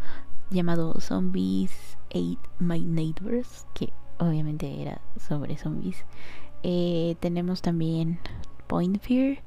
llamado 0.51 1.01
Zombies 1.01 1.97
Ate 2.09 2.39
My 2.59 2.81
Neighbors 2.81 3.67
que 3.75 3.93
obviamente 4.19 4.83
era 4.83 5.01
sobre 5.19 5.57
zombies. 5.57 6.05
Eh, 6.63 7.17
tenemos 7.21 7.63
también 7.63 8.19
Point 8.67 9.01
Fear 9.01 9.39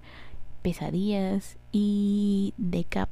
Pesadillas 0.61 1.57
y 1.71 2.53
The 2.57 2.85
Cap 2.85 3.09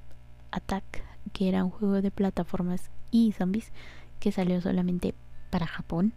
Attack 0.51 1.03
que 1.33 1.49
era 1.49 1.63
un 1.63 1.69
juego 1.69 2.01
de 2.01 2.11
plataformas 2.11 2.89
y 3.11 3.33
zombies 3.33 3.71
que 4.19 4.31
salió 4.31 4.61
solamente 4.61 5.13
para 5.49 5.67
Japón. 5.67 6.13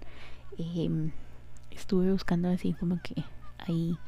Em, 0.56 1.12
estuve 1.70 2.12
buscando 2.12 2.48
así 2.48 2.72
como 2.74 3.00
que 3.02 3.24
hay 3.58 3.98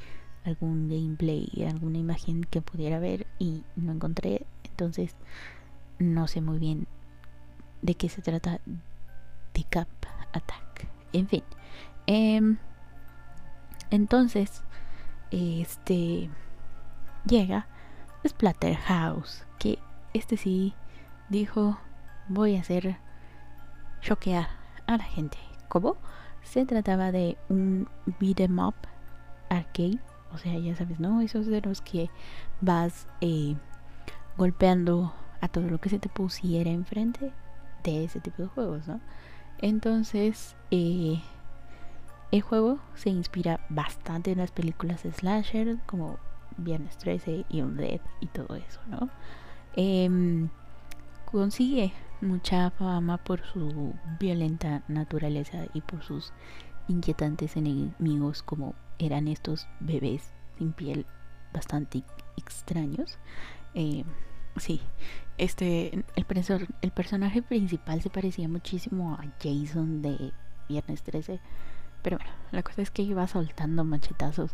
algún 0.47 0.89
gameplay, 0.89 1.49
alguna 1.69 1.99
imagen 1.99 2.45
que 2.45 2.63
pudiera 2.63 2.99
ver 2.99 3.27
y 3.39 3.65
no 3.75 3.93
encontré, 3.93 4.47
entonces 4.65 5.17
no 5.99 6.29
sé 6.29 6.41
muy 6.41 6.59
bien 6.59 6.87
de 7.83 7.95
qué 7.95 8.09
se 8.09 8.23
trata 8.23 8.61
de 9.55 9.65
Cap 9.69 9.89
Attack. 10.33 10.89
En 11.13 11.29
fin, 11.29 11.43
em, 12.07 12.59
entonces 13.91 14.63
este 15.31 16.31
llega 17.27 17.67
Splatterhouse, 18.27 19.45
que 19.59 19.79
este 20.15 20.37
sí 20.37 20.75
dijo 21.29 21.79
voy 22.29 22.57
a 22.57 22.61
hacer 22.61 22.99
choquear 24.01 24.49
a 24.87 24.97
la 24.97 25.05
gente. 25.05 25.39
¿Cómo? 25.69 25.97
Se 26.43 26.65
trataba 26.65 27.11
de 27.13 27.37
un 27.49 27.89
beat 28.21 28.41
em 28.41 28.59
up 28.59 28.75
arcade. 29.49 29.99
O 30.33 30.39
sea, 30.39 30.59
ya 30.59 30.75
sabes, 30.77 31.01
¿no? 31.01 31.21
Esos 31.21 31.47
de 31.47 31.61
los 31.61 31.81
que 31.81 32.11
vas 32.61 33.07
eh, 33.21 33.57
golpeando 34.37 35.15
a 35.41 35.49
todo 35.49 35.69
lo 35.69 35.79
que 35.79 35.89
se 35.89 35.99
te 35.99 36.09
pusiera 36.09 36.71
enfrente 36.71 37.33
de 37.85 38.05
ese 38.05 38.21
tipo 38.21 38.43
de 38.43 38.49
juegos, 38.49 38.87
¿no? 38.89 39.01
Entonces, 39.59 40.57
eh, 40.71 41.21
el 42.33 42.43
juego 42.43 42.79
se 42.95 43.11
inspira 43.11 43.61
bastante 43.69 44.33
en 44.33 44.39
las 44.39 44.51
películas 44.51 45.03
de 45.03 45.13
slasher, 45.13 45.79
como 45.87 46.19
Viernes 46.59 46.97
13 46.99 47.45
y 47.49 47.61
Undead 47.61 48.01
y 48.21 48.27
todo 48.27 48.57
eso, 48.57 48.81
¿no? 48.89 49.09
Em, 49.75 50.49
consigue 51.27 51.93
mucha 52.21 52.71
fama 52.71 53.19
por 53.19 53.43
su 53.45 53.95
violenta 54.19 54.83
naturaleza 54.89 55.67
y 55.75 55.83
por 55.83 56.03
sus 56.03 56.33
inquietantes 56.89 57.57
enemigos 57.57 58.43
como 58.43 58.75
eran 58.99 59.29
estos 59.29 59.67
bebés 59.81 60.33
sin 60.59 60.73
piel 60.73 61.07
bastante 61.53 62.03
extraños. 62.37 63.19
Eh, 63.75 64.05
sí, 64.57 64.81
este 65.39 65.95
el, 65.95 66.05
el 66.83 66.91
personaje 66.93 67.43
principal 67.43 68.03
se 68.03 68.11
parecía 68.11 68.49
muchísimo 68.49 69.15
a 69.15 69.25
Jason 69.43 70.03
de 70.03 70.33
Viernes 70.69 71.03
13. 71.03 71.41
Pero 72.03 72.19
bueno, 72.19 72.33
la 72.53 72.63
cosa 72.63 72.83
es 72.83 72.91
que 72.91 73.03
iba 73.03 73.27
soltando 73.27 73.85
machetazos 73.85 74.53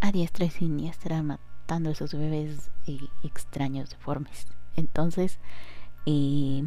a 0.00 0.12
diestra 0.12 0.46
y 0.46 0.50
siniestra, 0.50 1.22
matando 1.22 1.90
a 1.90 1.92
esos 1.92 2.14
bebés 2.14 2.70
eh, 2.86 2.98
extraños, 3.22 3.90
deformes. 3.90 4.46
Entonces, 4.76 5.38
eh, 6.06 6.62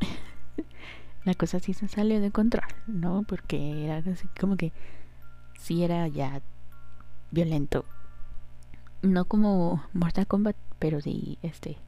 la 1.24 1.34
cosa 1.34 1.60
sí 1.60 1.74
se 1.74 1.88
salió 1.88 2.20
de 2.20 2.30
control, 2.30 2.66
¿no? 2.86 3.22
Porque 3.22 3.84
era 3.84 3.98
así 3.98 4.28
como 4.40 4.56
que 4.56 4.72
sí 5.60 5.84
era 5.84 6.08
ya 6.08 6.42
violento. 7.30 7.84
No 9.02 9.24
como 9.26 9.84
Mortal 9.92 10.26
Kombat, 10.26 10.56
pero 10.78 11.00
sí, 11.00 11.38
este, 11.42 11.78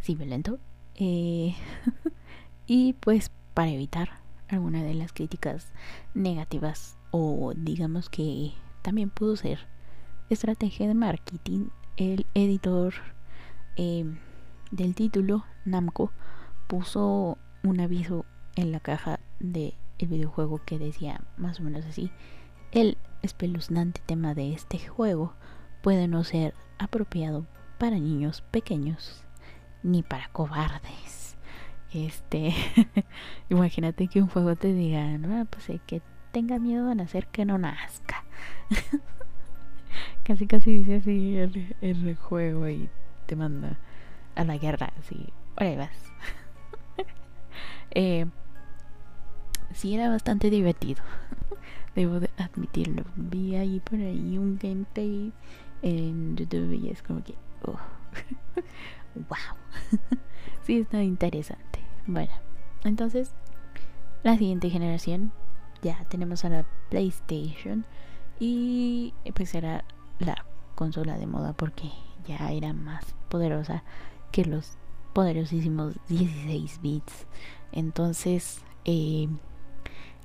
sí 0.00 0.14
violento. 0.14 0.58
Eh, 0.96 1.54
y 2.66 2.94
pues 2.94 3.30
para 3.54 3.70
evitar 3.70 4.10
alguna 4.48 4.82
de 4.82 4.94
las 4.94 5.12
críticas 5.12 5.72
negativas 6.14 6.96
o 7.10 7.52
digamos 7.56 8.08
que 8.08 8.52
también 8.82 9.10
pudo 9.10 9.36
ser 9.36 9.60
estrategia 10.30 10.86
de 10.88 10.94
marketing, 10.94 11.68
el 11.96 12.26
editor 12.34 12.94
eh, 13.76 14.04
del 14.70 14.94
título, 14.94 15.44
Namco, 15.64 16.12
puso 16.66 17.38
un 17.62 17.80
aviso 17.80 18.24
en 18.56 18.72
la 18.72 18.80
caja 18.80 19.20
del 19.40 19.74
el 19.98 20.08
videojuego 20.08 20.60
que 20.64 20.78
decía 20.78 21.20
más 21.36 21.58
o 21.58 21.64
menos 21.64 21.84
así, 21.84 22.12
el 22.72 22.98
espeluznante 23.22 24.00
tema 24.04 24.34
de 24.34 24.52
este 24.52 24.78
juego 24.78 25.34
puede 25.82 26.08
no 26.08 26.24
ser 26.24 26.54
apropiado 26.78 27.46
para 27.78 27.98
niños 27.98 28.42
pequeños 28.50 29.24
ni 29.82 30.02
para 30.02 30.28
cobardes. 30.28 31.36
Este, 31.92 32.54
imagínate 33.48 34.08
que 34.08 34.20
un 34.20 34.28
juego 34.28 34.56
te 34.56 34.72
diga, 34.72 35.18
no, 35.18 35.46
pues 35.46 35.70
que 35.86 36.02
tenga 36.32 36.58
miedo 36.58 36.90
a 36.90 36.94
nacer 36.94 37.26
que 37.28 37.44
no 37.44 37.58
nazca. 37.58 38.24
casi 40.24 40.46
casi 40.46 40.78
dice 40.78 40.96
así 40.96 41.36
el, 41.36 41.74
el 41.80 42.16
juego 42.16 42.68
y 42.68 42.90
te 43.26 43.36
manda 43.36 43.78
a 44.34 44.44
la 44.44 44.58
guerra, 44.58 44.92
así, 44.98 45.32
pruebas. 45.54 45.90
eh, 47.92 48.26
sí 49.72 49.94
era 49.94 50.08
bastante 50.10 50.50
divertido, 50.50 51.02
debo 51.98 52.20
de 52.20 52.30
admitirlo. 52.36 53.02
Vi 53.16 53.56
ahí 53.56 53.80
por 53.80 53.98
ahí 53.98 54.38
un 54.38 54.56
gameplay 54.56 55.32
en 55.82 56.36
YouTube 56.36 56.72
y 56.72 56.90
es 56.90 57.02
como 57.02 57.24
que, 57.24 57.34
oh, 57.64 57.76
wow, 59.16 59.98
sí 60.62 60.78
está 60.78 61.02
interesante. 61.02 61.80
Bueno, 62.06 62.30
entonces 62.84 63.32
la 64.22 64.38
siguiente 64.38 64.70
generación 64.70 65.32
ya 65.82 66.04
tenemos 66.04 66.44
a 66.44 66.50
la 66.50 66.66
PlayStation 66.88 67.84
y 68.38 69.12
pues 69.34 69.56
era 69.56 69.84
la 70.20 70.44
consola 70.76 71.18
de 71.18 71.26
moda 71.26 71.52
porque 71.52 71.90
ya 72.28 72.52
era 72.52 72.72
más 72.74 73.04
poderosa 73.28 73.82
que 74.30 74.44
los 74.44 74.78
poderosísimos 75.14 75.96
16 76.08 76.80
bits. 76.80 77.26
Entonces, 77.72 78.62
eh, 78.84 79.28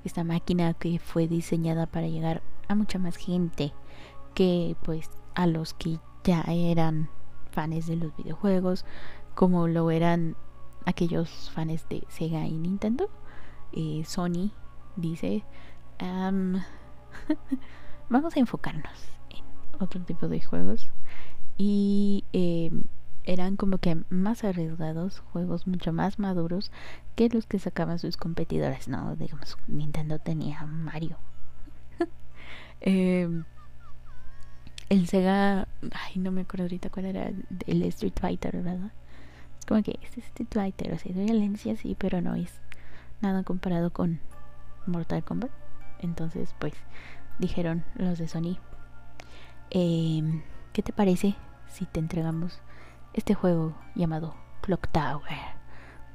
esta 0.04 0.24
máquina 0.24 0.74
que 0.74 0.98
fue 0.98 1.28
diseñada 1.28 1.86
para 1.86 2.08
llegar 2.08 2.42
a 2.68 2.74
mucha 2.74 2.98
más 2.98 3.16
gente 3.16 3.72
que 4.34 4.76
pues 4.82 5.10
a 5.34 5.46
los 5.46 5.74
que 5.74 5.98
ya 6.24 6.42
eran 6.48 7.08
fans 7.50 7.86
de 7.86 7.96
los 7.96 8.16
videojuegos, 8.16 8.84
como 9.34 9.68
lo 9.68 9.90
eran 9.90 10.36
aquellos 10.86 11.50
fans 11.50 11.86
de 11.88 12.04
Sega 12.08 12.46
y 12.46 12.58
Nintendo. 12.58 13.08
Eh, 13.72 14.02
Sony 14.06 14.52
dice, 14.96 15.44
vamos 18.08 18.36
a 18.36 18.40
enfocarnos 18.40 18.98
en 19.30 19.44
otro 19.80 20.00
tipo 20.02 20.28
de 20.28 20.40
juegos 20.40 20.88
y 21.56 22.24
eh, 22.32 22.70
eran 23.24 23.56
como 23.56 23.78
que 23.78 23.96
más 24.10 24.44
arriesgados, 24.44 25.20
juegos 25.20 25.66
mucho 25.66 25.92
más 25.92 26.18
maduros 26.18 26.70
que 27.14 27.28
los 27.28 27.46
que 27.46 27.58
sacaban 27.58 27.98
sus 27.98 28.16
competidores, 28.16 28.88
¿no? 28.88 29.16
Digamos, 29.16 29.56
Nintendo 29.66 30.18
tenía 30.18 30.62
Mario. 30.66 31.18
Em, 32.80 33.44
el 34.90 35.08
Sega, 35.08 35.66
ay, 35.92 36.16
no 36.16 36.30
me 36.30 36.42
acuerdo 36.42 36.64
ahorita 36.64 36.90
cuál 36.90 37.06
era, 37.06 37.30
el 37.66 37.82
Street 37.84 38.12
Fighter, 38.20 38.60
¿verdad? 38.62 38.92
Es 39.58 39.64
como 39.64 39.82
que 39.82 39.98
este 40.02 40.20
Street 40.20 40.48
Fighter, 40.50 40.92
o 40.92 40.98
sea, 40.98 41.14
de 41.14 41.24
violencia 41.24 41.76
sí, 41.76 41.96
pero 41.98 42.20
no 42.20 42.34
es 42.34 42.60
nada 43.22 43.42
comparado 43.42 43.90
con 43.90 44.20
Mortal 44.86 45.24
Kombat. 45.24 45.50
Entonces, 46.00 46.54
pues, 46.58 46.74
dijeron 47.38 47.84
los 47.94 48.18
de 48.18 48.28
Sony, 48.28 48.58
eh, 49.70 50.42
¿qué 50.74 50.82
te 50.82 50.92
parece 50.92 51.34
si 51.68 51.86
te 51.86 52.00
entregamos 52.00 52.60
este 53.14 53.34
juego 53.34 53.74
llamado 53.94 54.34
Clock 54.60 54.88
Tower, 54.88 55.38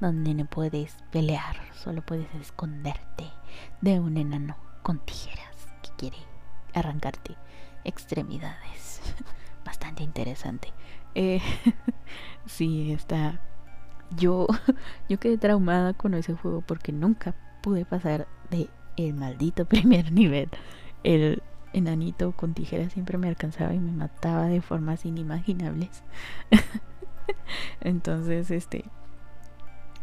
donde 0.00 0.34
no 0.34 0.44
puedes 0.44 0.96
pelear, 1.10 1.56
solo 1.72 2.02
puedes 2.02 2.32
esconderte 2.34 3.24
de 3.80 3.98
un 3.98 4.16
enano 4.16 4.56
con 4.82 4.98
tijeras 4.98 5.56
que 5.82 5.90
quiere 5.96 6.18
arrancarte 6.74 7.36
extremidades. 7.84 9.00
Bastante 9.64 10.02
interesante. 10.02 10.72
Eh, 11.14 11.40
sí, 12.46 12.92
está. 12.92 13.40
Yo, 14.16 14.46
yo 15.08 15.18
quedé 15.18 15.38
traumada 15.38 15.94
con 15.94 16.14
ese 16.14 16.34
juego 16.34 16.60
porque 16.60 16.92
nunca 16.92 17.34
pude 17.62 17.84
pasar 17.84 18.26
de 18.50 18.68
el 18.96 19.14
maldito 19.14 19.64
primer 19.64 20.12
nivel. 20.12 20.50
El 21.02 21.42
enanito 21.72 22.32
con 22.32 22.52
tijeras 22.52 22.92
siempre 22.92 23.16
me 23.16 23.28
alcanzaba 23.28 23.72
y 23.72 23.78
me 23.78 23.92
mataba 23.92 24.46
de 24.46 24.60
formas 24.60 25.06
inimaginables. 25.06 26.02
Entonces, 27.80 28.50
este, 28.50 28.84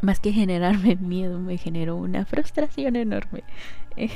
más 0.00 0.20
que 0.20 0.32
generarme 0.32 0.96
miedo, 0.96 1.38
me 1.38 1.56
generó 1.56 1.96
una 1.96 2.24
frustración 2.24 2.96
enorme. 2.96 3.44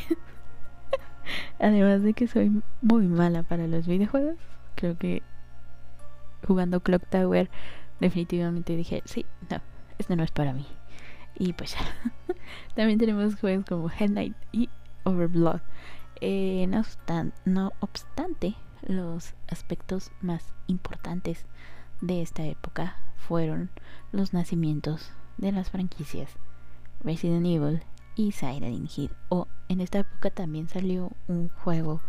Además 1.59 2.03
de 2.03 2.15
que 2.15 2.27
soy 2.27 2.63
muy 2.81 3.07
mala 3.07 3.43
para 3.43 3.67
los 3.67 3.87
videojuegos, 3.87 4.37
creo 4.75 4.99
que 4.99 5.23
jugando 6.47 6.81
Clock 6.81 7.07
Tower 7.09 7.51
definitivamente 8.01 8.77
dije, 8.77 9.03
sí, 9.05 9.25
no, 9.49 9.61
esto 9.99 10.17
no 10.17 10.25
es 10.25 10.31
para 10.31 10.53
mí. 10.53 10.67
Y 11.39 11.53
pues 11.53 11.75
ya. 11.75 11.81
También 12.75 12.99
tenemos 12.99 13.37
juegos 13.37 13.65
como 13.65 13.91
Headlight 13.91 14.37
y 14.53 14.69
Overblood. 15.05 15.61
Eh, 16.21 16.67
no, 16.69 16.83
no 17.45 17.73
obstante, 17.81 18.55
los 18.83 19.35
aspectos 19.49 20.13
más 20.21 20.55
importantes 20.67 21.47
de 22.03 22.21
esta 22.21 22.45
época 22.45 22.97
fueron 23.17 23.71
los 24.11 24.35
nacimientos 24.35 25.13
de 25.39 25.53
las 25.53 25.71
franquicias 25.71 26.29
Resident 27.03 27.47
Evil 27.47 27.83
y 28.17 28.33
Silent 28.33 28.91
Hill. 28.95 29.11
O 29.29 29.47
en 29.69 29.81
esta 29.81 30.01
época 30.01 30.31
también 30.31 30.69
salió 30.69 31.11
un 31.29 31.49
juego 31.49 32.03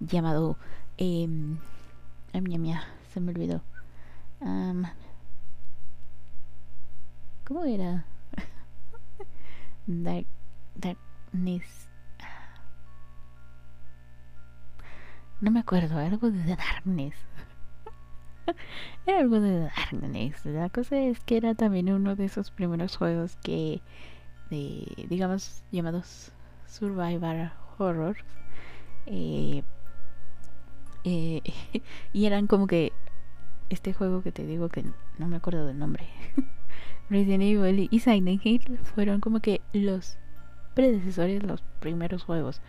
llamado... 0.00 0.56
Eh, 0.96 1.28
ay, 2.32 2.40
mía, 2.40 2.84
se 3.12 3.20
me 3.20 3.30
olvidó. 3.32 3.62
¿Cómo 7.44 7.64
era? 7.64 8.06
Dark, 9.86 10.26
Darkness. 10.74 11.88
No 15.40 15.50
me 15.50 15.60
acuerdo, 15.60 15.98
algo 15.98 16.30
de 16.30 16.56
Darkness. 16.56 17.14
era 19.06 19.18
algo 19.18 19.40
de 19.40 19.60
Darkness. 19.60 20.44
La 20.46 20.68
cosa 20.68 20.98
es 20.98 21.20
que 21.20 21.36
era 21.36 21.54
también 21.54 21.92
uno 21.92 22.16
de 22.16 22.24
esos 22.24 22.50
primeros 22.50 22.96
juegos 22.96 23.36
que, 23.36 23.82
de, 24.50 25.06
digamos, 25.08 25.62
llamados 25.70 26.32
Survivor 26.66 27.50
Horror. 27.78 28.16
Eh, 29.06 29.62
eh, 31.04 31.42
y 32.12 32.26
eran 32.26 32.46
como 32.46 32.66
que 32.66 32.92
este 33.70 33.92
juego 33.92 34.22
que 34.22 34.32
te 34.32 34.46
digo 34.46 34.68
que 34.68 34.84
no 35.18 35.28
me 35.28 35.36
acuerdo 35.36 35.66
del 35.66 35.78
nombre. 35.78 36.06
Resident 37.10 37.42
Evil 37.42 37.88
y 37.90 38.00
Silent 38.00 38.44
Hill 38.44 38.78
fueron 38.82 39.20
como 39.20 39.40
que 39.40 39.60
los 39.72 40.16
predecesores, 40.74 41.42
los 41.42 41.62
primeros 41.80 42.24
juegos 42.24 42.60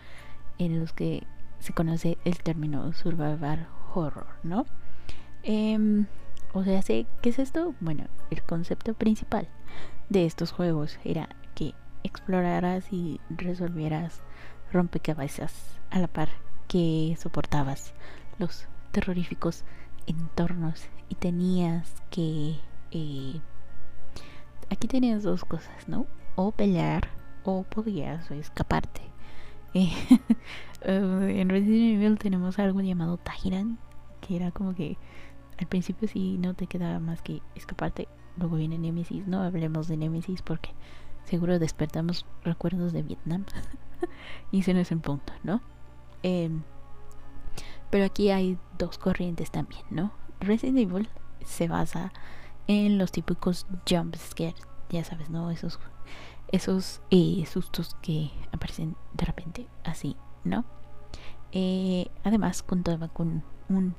en 0.58 0.78
los 0.78 0.92
que 0.92 1.26
se 1.58 1.72
conoce 1.72 2.18
el 2.24 2.38
término 2.42 2.92
survival 2.92 3.66
horror, 3.94 4.26
¿no? 4.42 4.66
Em, 5.48 6.06
o 6.54 6.64
sea, 6.64 6.82
¿qué 6.82 7.06
es 7.22 7.38
esto? 7.38 7.72
Bueno, 7.78 8.06
el 8.32 8.42
concepto 8.42 8.94
principal 8.94 9.46
de 10.08 10.26
estos 10.26 10.50
juegos 10.50 10.98
era 11.04 11.28
que 11.54 11.72
exploraras 12.02 12.92
y 12.92 13.20
resolvieras 13.30 14.22
rompecabezas 14.72 15.52
a 15.90 16.00
la 16.00 16.08
par 16.08 16.30
que 16.66 17.16
soportabas 17.16 17.94
los 18.40 18.66
terroríficos 18.90 19.62
entornos 20.08 20.88
y 21.08 21.14
tenías 21.14 21.94
que 22.10 22.56
eh, 22.90 23.40
aquí 24.68 24.88
tenías 24.88 25.22
dos 25.22 25.44
cosas, 25.44 25.88
¿no? 25.88 26.08
O 26.34 26.50
pelear 26.50 27.08
o 27.44 27.62
podías 27.62 28.30
escaparte. 28.32 29.02
Eh, 30.82 31.40
en 31.40 31.48
Resident 31.48 31.96
Evil 31.96 32.18
tenemos 32.18 32.60
algo 32.60 32.80
llamado 32.80 33.16
Tajiran, 33.16 33.78
que 34.20 34.36
era 34.36 34.52
como 34.52 34.74
que 34.74 34.98
al 35.58 35.66
principio 35.66 36.08
sí 36.08 36.36
no 36.38 36.54
te 36.54 36.66
quedaba 36.66 36.98
más 36.98 37.22
que 37.22 37.42
escaparte. 37.54 38.08
Luego 38.36 38.56
viene 38.56 38.78
Nemesis, 38.78 39.26
no 39.26 39.42
hablemos 39.42 39.88
de 39.88 39.96
Nemesis 39.96 40.42
porque 40.42 40.70
seguro 41.24 41.58
despertamos 41.58 42.26
recuerdos 42.44 42.92
de 42.92 43.02
Vietnam. 43.02 43.44
y 44.52 44.60
ese 44.60 44.74
no 44.74 44.80
es 44.80 44.92
el 44.92 45.00
punto, 45.00 45.32
¿no? 45.42 45.60
Em, 46.22 46.62
pero 47.90 48.04
aquí 48.04 48.30
hay 48.30 48.58
dos 48.78 48.98
corrientes 48.98 49.50
también, 49.50 49.82
¿no? 49.90 50.12
Resident 50.40 50.78
Evil 50.78 51.08
se 51.44 51.68
basa 51.68 52.12
en 52.66 52.98
los 52.98 53.12
típicos 53.12 53.66
jump 53.88 54.16
scares, 54.16 54.66
ya 54.90 55.04
sabes, 55.04 55.30
¿no? 55.30 55.50
Esos, 55.50 55.78
esos 56.52 57.00
eh, 57.10 57.44
sustos 57.46 57.96
que 58.02 58.30
aparecen 58.52 58.96
de 59.14 59.24
repente 59.24 59.66
así, 59.84 60.16
¿no? 60.44 60.64
Eh, 61.52 62.10
además 62.24 62.62
contaba 62.62 63.08
con 63.08 63.42
un 63.68 63.94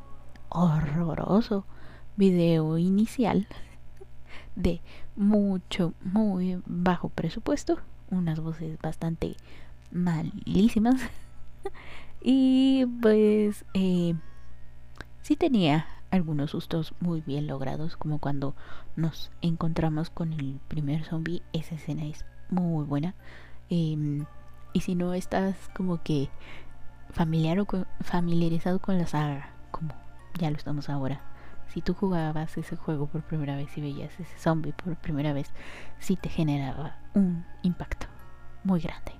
horroroso 0.49 1.65
video 2.15 2.77
inicial 2.77 3.47
de 4.55 4.81
mucho, 5.15 5.93
muy 6.01 6.61
bajo 6.65 7.09
presupuesto, 7.09 7.79
unas 8.09 8.39
voces 8.39 8.79
bastante 8.81 9.35
malísimas 9.91 11.01
y 12.21 12.85
pues 13.01 13.65
eh, 13.73 14.15
sí 15.21 15.35
tenía 15.35 15.87
algunos 16.09 16.51
sustos 16.51 16.93
muy 16.99 17.21
bien 17.21 17.47
logrados, 17.47 17.97
como 17.97 18.19
cuando 18.19 18.55
nos 18.95 19.31
encontramos 19.41 20.09
con 20.09 20.33
el 20.33 20.59
primer 20.67 21.03
zombie. 21.03 21.43
Esa 21.53 21.75
escena 21.75 22.05
es 22.05 22.25
muy 22.49 22.85
buena. 22.85 23.13
Em, 23.69 24.25
y 24.73 24.81
si 24.81 24.95
no 24.95 25.13
estás 25.13 25.55
como 25.75 26.01
que 26.01 26.29
familiar 27.11 27.59
o 27.59 27.67
familiarizado 28.01 28.79
con 28.79 28.97
la 28.97 29.07
saga, 29.07 29.49
como 29.71 29.93
ya 30.39 30.49
lo 30.49 30.57
estamos 30.57 30.89
ahora. 30.89 31.21
Si 31.67 31.81
tú 31.81 31.93
jugabas 31.93 32.57
ese 32.57 32.75
juego 32.75 33.07
por 33.07 33.23
primera 33.23 33.55
vez 33.55 33.77
y 33.77 33.81
veías 33.81 34.13
ese 34.19 34.37
zombie 34.37 34.73
por 34.73 34.95
primera 34.95 35.33
vez, 35.33 35.51
sí 35.99 36.15
te 36.15 36.29
generaba 36.29 36.97
un 37.13 37.45
impacto 37.63 38.07
muy 38.63 38.79
grande 38.79 39.11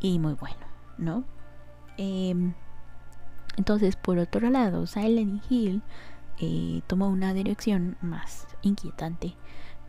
y 0.00 0.18
muy 0.18 0.34
bueno, 0.34 0.66
¿no? 0.98 1.24
Em, 1.96 2.54
entonces, 3.56 3.96
por 3.96 4.18
otro 4.18 4.50
lado, 4.50 4.86
Silent 4.86 5.42
Hill 5.48 5.82
eh, 6.38 6.82
tomó 6.86 7.08
una 7.08 7.32
dirección 7.32 7.96
más 8.02 8.46
inquietante, 8.62 9.34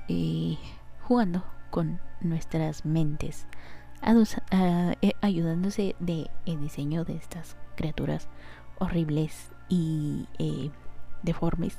eh, 0.07 0.57
jugando 1.01 1.43
con 1.69 1.99
nuestras 2.21 2.85
mentes, 2.85 3.47
eh, 4.01 5.13
ayudándose 5.21 5.95
de 5.99 6.29
el 6.45 6.61
diseño 6.61 7.03
de 7.03 7.17
estas 7.17 7.57
criaturas 7.75 8.29
horribles 8.79 9.51
y 9.69 10.71
deformes, 11.23 11.77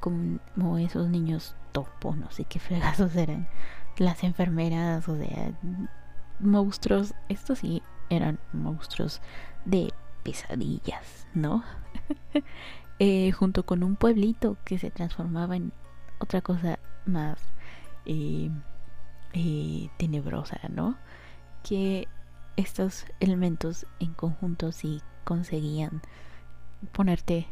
como 0.00 0.78
esos 0.78 1.08
niños 1.08 1.54
topo, 1.72 2.14
no 2.14 2.30
sé 2.30 2.44
qué 2.44 2.58
fregazos 2.58 3.14
eran, 3.16 3.48
las 3.96 4.24
enfermeras, 4.24 5.08
o 5.08 5.16
sea, 5.16 5.52
monstruos, 6.40 7.14
estos 7.28 7.60
sí 7.60 7.82
eran 8.10 8.38
monstruos 8.52 9.20
de 9.64 9.92
pesadillas, 10.22 11.26
¿no? 11.34 11.64
Eh, 12.98 13.32
junto 13.32 13.66
con 13.66 13.82
un 13.82 13.96
pueblito 13.96 14.58
que 14.64 14.78
se 14.78 14.92
transformaba 14.92 15.56
en 15.56 15.72
otra 16.20 16.40
cosa 16.40 16.78
más 17.04 17.36
eh, 18.06 18.48
eh, 19.32 19.88
tenebrosa, 19.96 20.60
¿no? 20.68 20.96
Que 21.64 22.06
estos 22.56 23.06
elementos 23.18 23.86
en 23.98 24.12
conjunto 24.12 24.70
sí 24.70 25.02
conseguían 25.24 26.00
ponerte 26.92 27.46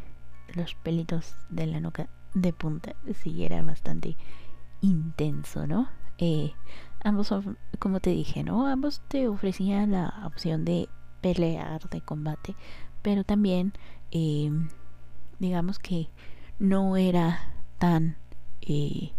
los 0.55 0.75
pelitos 0.75 1.37
de 1.49 1.67
la 1.67 1.81
nuca 1.81 2.09
de 2.35 2.53
punta, 2.53 2.95
sí 3.15 3.45
era 3.45 3.63
bastante 3.63 4.17
intenso, 4.81 5.67
¿no? 5.67 5.89
ambos, 7.03 7.33
como 7.79 8.01
te 8.01 8.11
dije, 8.11 8.45
¿no? 8.45 8.67
Ambos 8.67 9.01
te 9.09 9.27
ofrecían 9.29 9.93
la 9.93 10.23
opción 10.27 10.65
de 10.65 10.89
pelear, 11.21 11.89
de 11.89 12.01
combate, 12.03 12.55
pero 13.03 13.25
también 13.25 13.73
digamos 15.39 15.79
que 15.79 16.11
no 16.59 16.97
era 16.97 17.41
tan 17.79 18.17
eh, 18.61 19.13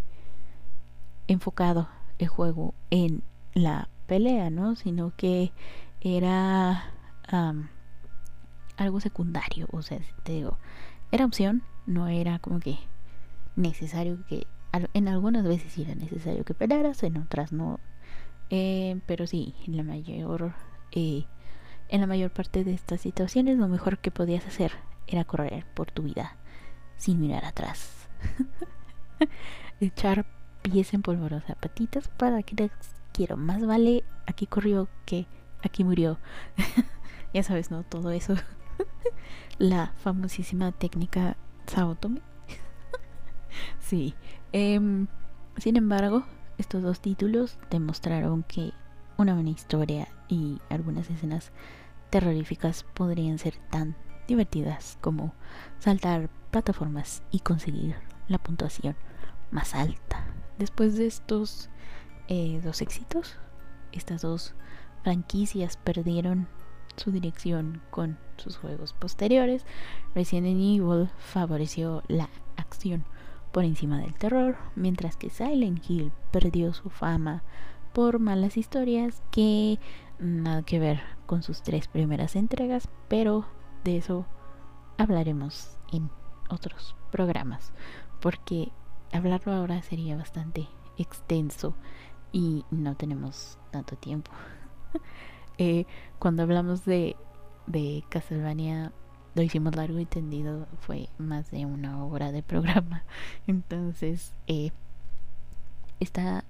enfocado 1.26 1.88
el 2.18 2.28
juego 2.28 2.74
en 2.90 3.24
la 3.54 3.88
pelea, 4.06 4.50
¿no? 4.50 4.76
Sino 4.76 5.12
que 5.16 5.52
era 6.00 6.84
algo 8.76 9.00
secundario, 9.00 9.68
o 9.72 9.82
sea, 9.82 9.98
te 10.22 10.32
digo, 10.32 10.58
era 11.10 11.24
opción, 11.24 11.62
no 11.86 12.08
era 12.08 12.38
como 12.38 12.60
que 12.60 12.78
necesario 13.56 14.24
que 14.28 14.46
en 14.94 15.08
algunas 15.08 15.44
veces 15.44 15.76
era 15.78 15.94
necesario 15.94 16.44
que 16.44 16.54
pelearas, 16.54 17.02
en 17.02 17.18
otras 17.18 17.52
no. 17.52 17.80
Eh, 18.50 19.00
pero 19.06 19.26
sí, 19.26 19.54
en 19.66 19.76
la 19.76 19.82
mayor 19.82 20.54
eh, 20.92 21.24
en 21.88 22.00
la 22.00 22.06
mayor 22.06 22.30
parte 22.30 22.64
de 22.64 22.72
estas 22.72 23.00
situaciones 23.00 23.58
lo 23.58 23.68
mejor 23.68 23.98
que 23.98 24.10
podías 24.10 24.46
hacer 24.46 24.72
era 25.06 25.24
correr 25.24 25.66
por 25.74 25.90
tu 25.90 26.02
vida 26.02 26.36
sin 26.96 27.20
mirar 27.20 27.44
atrás. 27.44 28.08
Echar 29.80 30.24
pies 30.62 30.94
en 30.94 31.02
polvorosa, 31.02 31.54
patitas 31.56 32.08
para 32.08 32.42
que 32.42 32.54
les 32.54 32.70
quiero. 33.12 33.36
Más 33.36 33.64
vale 33.66 34.04
aquí 34.26 34.46
corrió 34.46 34.88
que 35.04 35.26
aquí 35.62 35.84
murió. 35.84 36.18
ya 37.34 37.42
sabes, 37.42 37.70
¿no? 37.70 37.82
Todo 37.82 38.10
eso. 38.10 38.34
la 39.58 39.92
famosísima 40.02 40.72
técnica 40.72 41.36
Saotome. 41.66 42.20
sí. 43.80 44.14
Em, 44.52 45.06
sin 45.56 45.76
embargo, 45.76 46.24
estos 46.58 46.82
dos 46.82 47.00
títulos 47.00 47.58
demostraron 47.70 48.42
que 48.42 48.72
una 49.16 49.34
buena 49.34 49.50
historia 49.50 50.08
y 50.28 50.58
algunas 50.68 51.10
escenas 51.10 51.52
terroríficas 52.10 52.84
podrían 52.94 53.38
ser 53.38 53.54
tan 53.70 53.96
divertidas 54.28 54.98
como 55.00 55.34
saltar 55.78 56.30
plataformas 56.50 57.22
y 57.30 57.40
conseguir 57.40 57.96
la 58.28 58.38
puntuación 58.38 58.96
más 59.50 59.74
alta. 59.74 60.24
Después 60.58 60.96
de 60.96 61.06
estos 61.06 61.70
eh, 62.28 62.60
dos 62.62 62.82
éxitos, 62.82 63.36
estas 63.92 64.22
dos 64.22 64.54
franquicias 65.02 65.76
perdieron 65.76 66.48
su 66.96 67.10
dirección 67.10 67.82
con 67.90 68.18
sus 68.36 68.56
juegos 68.56 68.92
posteriores. 68.92 69.64
Resident 70.14 70.46
Evil 70.46 71.10
favoreció 71.18 72.02
la 72.08 72.28
acción 72.56 73.04
por 73.52 73.64
encima 73.64 73.98
del 73.98 74.14
terror, 74.14 74.56
mientras 74.74 75.16
que 75.16 75.30
Silent 75.30 75.88
Hill 75.88 76.12
perdió 76.30 76.72
su 76.72 76.90
fama 76.90 77.42
por 77.92 78.18
malas 78.18 78.56
historias 78.56 79.22
que 79.30 79.78
nada 80.18 80.62
que 80.62 80.78
ver 80.78 81.00
con 81.26 81.42
sus 81.42 81.62
tres 81.62 81.88
primeras 81.88 82.36
entregas, 82.36 82.88
pero 83.08 83.44
de 83.84 83.98
eso 83.98 84.26
hablaremos 84.96 85.76
en 85.92 86.10
otros 86.48 86.96
programas, 87.10 87.72
porque 88.20 88.72
hablarlo 89.12 89.52
ahora 89.52 89.82
sería 89.82 90.16
bastante 90.16 90.68
extenso 90.96 91.74
y 92.32 92.64
no 92.70 92.96
tenemos 92.96 93.58
tanto 93.70 93.96
tiempo. 93.96 94.30
Eh, 95.64 95.86
cuando 96.18 96.42
hablamos 96.42 96.84
de, 96.84 97.14
Castlevania 98.08 98.90
lo 99.36 99.42
hicimos 99.42 99.76
largo 99.76 100.00
y 100.00 100.06
tendido, 100.06 100.66
fue 100.80 101.08
más 101.18 101.52
de 101.52 101.66
una 101.66 102.04
hora 102.04 102.32
de 102.32 102.42
programa. 102.42 103.04
Entonces, 103.46 104.34
eh, 104.48 104.72
esta, 106.00 106.42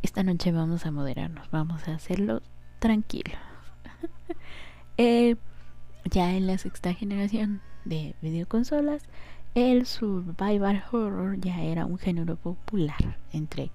esta 0.00 0.22
noche 0.22 0.50
vamos 0.50 0.86
a 0.86 0.90
moderarnos, 0.90 1.50
vamos 1.50 1.86
a 1.88 1.94
hacerlo 1.94 2.40
tranquilo. 2.78 3.34
Eh, 4.96 5.34
ya 6.08 6.36
en 6.36 6.46
la 6.46 6.56
sexta 6.56 6.94
generación 6.94 7.60
de 7.84 8.14
videoconsolas, 8.22 9.02
el 9.56 9.86
survival 9.86 10.84
horror 10.92 11.40
ya 11.40 11.62
era 11.62 11.84
un 11.84 11.98
género 11.98 12.36
popular 12.36 13.18
entre 13.32 13.72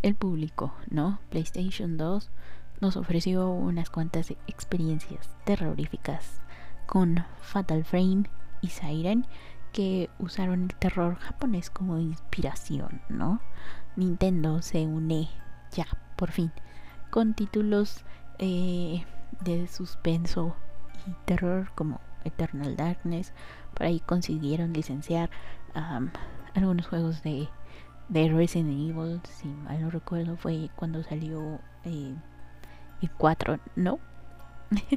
el 0.00 0.14
público, 0.14 0.72
¿no? 0.88 1.18
PlayStation 1.28 1.98
2 1.98 2.30
nos 2.82 2.96
ofreció 2.96 3.48
unas 3.48 3.90
cuantas 3.90 4.32
experiencias 4.48 5.30
terroríficas 5.44 6.42
con 6.86 7.24
Fatal 7.40 7.84
Frame 7.84 8.24
y 8.60 8.68
Siren 8.70 9.24
que 9.72 10.10
usaron 10.18 10.64
el 10.64 10.74
terror 10.74 11.14
japonés 11.14 11.70
como 11.70 11.98
inspiración, 11.98 13.00
¿no? 13.08 13.40
Nintendo 13.94 14.62
se 14.62 14.84
une 14.84 15.28
ya, 15.70 15.86
por 16.16 16.32
fin, 16.32 16.50
con 17.10 17.34
títulos 17.34 18.04
eh, 18.40 19.04
de 19.44 19.68
suspenso 19.68 20.56
y 21.06 21.12
terror 21.24 21.70
como 21.76 22.00
Eternal 22.24 22.74
Darkness. 22.74 23.32
Por 23.74 23.86
ahí 23.86 24.00
consiguieron 24.00 24.72
licenciar 24.72 25.30
algunos 26.52 26.88
juegos 26.88 27.22
de, 27.22 27.48
de 28.08 28.28
Resident 28.28 28.70
Evil, 28.70 29.20
si 29.22 29.46
mal 29.46 29.80
no 29.80 29.90
recuerdo, 29.90 30.36
fue 30.36 30.68
cuando 30.74 31.04
salió 31.04 31.60
eh, 31.84 32.16
el 33.02 33.10
4, 33.10 33.58
¿no? 33.76 33.98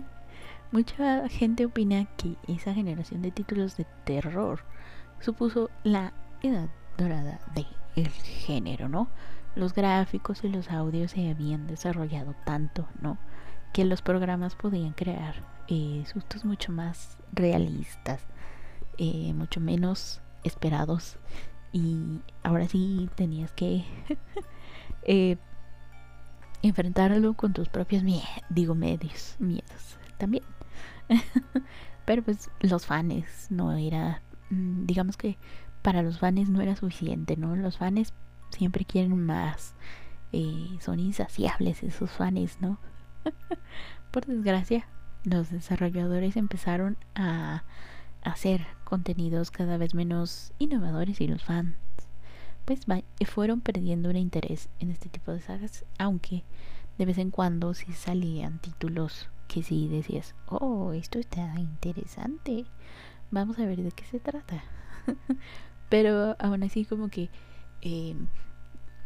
Mucha 0.72 1.28
gente 1.30 1.66
opina 1.66 2.06
que 2.18 2.38
esa 2.48 2.74
generación 2.74 3.22
de 3.22 3.32
títulos 3.32 3.78
de 3.78 3.86
terror 4.04 4.62
supuso 5.20 5.70
la 5.84 6.14
edad 6.42 6.70
dorada 6.98 7.40
del 7.56 8.10
género, 8.10 8.90
¿no? 8.90 9.10
Los 9.56 9.74
gráficos 9.74 10.44
y 10.44 10.50
los 10.50 10.70
audios 10.70 11.12
se 11.12 11.30
habían 11.30 11.68
desarrollado 11.68 12.36
tanto, 12.46 12.88
¿no? 13.02 13.18
Que 13.74 13.86
los 13.86 14.02
programas 14.02 14.56
podían 14.56 14.94
crear 14.94 15.36
eh, 15.68 16.04
sustos 16.12 16.46
mucho 16.46 16.72
más 16.72 17.18
realistas, 17.32 18.22
eh, 18.98 19.34
mucho 19.34 19.60
menos 19.60 20.22
esperados. 20.44 21.18
Y 21.72 22.22
ahora 22.44 22.68
sí 22.68 23.10
tenías 23.16 23.52
que 23.54 23.86
eh, 25.04 25.38
enfrentarlo 26.68 27.34
con 27.36 27.54
tus 27.54 27.70
propios 27.70 28.04
miedos, 28.04 28.28
digo 28.50 28.76
medios, 28.76 29.36
miedos 29.40 29.98
también. 30.18 30.44
Pero 32.06 32.24
pues 32.24 32.50
los 32.60 32.86
fans 32.86 33.48
no 33.50 33.74
era, 33.74 34.22
mm, 34.50 34.86
digamos 34.86 35.18
que 35.18 35.38
para 35.82 36.02
los 36.02 36.20
fans 36.20 36.50
no 36.50 36.62
era 36.62 36.76
suficiente, 36.76 37.38
¿no? 37.38 37.56
Los 37.56 37.78
fans 37.78 38.14
siempre 38.50 38.86
quieren 38.86 39.26
más. 39.26 39.76
Eh, 40.32 40.78
son 40.82 41.00
insaciables 41.00 41.84
esos 41.84 42.12
fans, 42.12 42.58
¿no? 42.60 42.80
Por 44.12 44.26
desgracia, 44.26 44.88
los 45.24 45.52
desarrolladores 45.52 46.36
empezaron 46.36 46.98
a 47.16 47.64
hacer 48.24 48.66
contenidos 48.84 49.52
cada 49.52 49.78
vez 49.78 49.94
menos 49.94 50.54
innovadores 50.58 51.22
y 51.22 51.28
los 51.28 51.44
fans 51.44 51.76
pues 52.66 52.82
fueron 53.28 53.62
perdiendo 53.62 54.10
un 54.10 54.18
interés 54.18 54.70
en 54.80 54.90
este 54.90 55.10
tipo 55.10 55.32
de 55.32 55.42
sagas, 55.42 55.86
aunque 55.98 56.44
de 56.98 57.06
vez 57.06 57.18
en 57.18 57.32
cuando 57.32 57.74
sí 57.74 57.92
salían 57.94 58.60
títulos 58.60 59.30
que 59.48 59.64
sí 59.64 59.88
decías, 59.88 60.36
oh, 60.48 60.94
esto 60.94 61.20
está 61.20 61.60
interesante, 61.60 62.66
vamos 63.32 63.60
a 63.60 63.66
ver 63.66 63.82
de 63.82 63.92
qué 63.92 64.04
se 64.06 64.20
trata. 64.20 64.64
Pero 65.90 66.36
aún 66.40 66.64
así 66.64 66.86
como 66.86 67.10
que 67.10 67.30
em, 67.82 68.28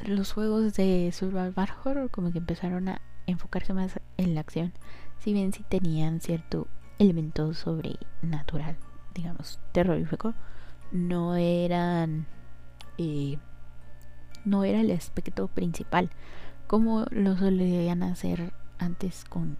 los 0.06 0.32
juegos 0.32 0.74
de 0.74 1.12
survival 1.12 1.70
horror 1.84 2.10
como 2.10 2.32
que 2.32 2.38
empezaron 2.38 2.88
a 2.88 3.02
enfocarse 3.28 3.74
más 3.74 4.00
en 4.18 4.36
la 4.36 4.42
acción, 4.42 4.74
si 5.20 5.34
bien 5.34 5.52
sí 5.52 5.66
tenían 5.68 6.22
cierto 6.22 6.68
elemento 6.98 7.54
sobrenatural, 7.54 8.78
digamos, 9.14 9.60
terrorífico, 9.72 10.34
no 10.92 11.36
eran... 11.36 12.26
Eh, 12.98 13.38
no 14.50 14.64
era 14.64 14.82
el 14.82 14.92
aspecto 14.92 15.48
principal 15.48 16.10
como 16.68 17.06
lo 17.10 17.38
solían 17.38 18.04
hacer 18.04 18.54
antes 18.78 19.26
con 19.26 19.58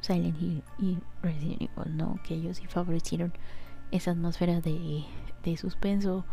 Silent 0.00 0.40
Hill 0.40 0.62
y 0.78 0.98
Resident 1.22 1.62
Evil, 1.62 1.96
¿no? 1.96 2.20
Que 2.22 2.34
ellos 2.34 2.58
sí 2.58 2.66
favorecieron 2.66 3.32
esa 3.90 4.12
atmósfera 4.12 4.60
de, 4.60 5.04
de 5.42 5.56
suspenso, 5.56 6.24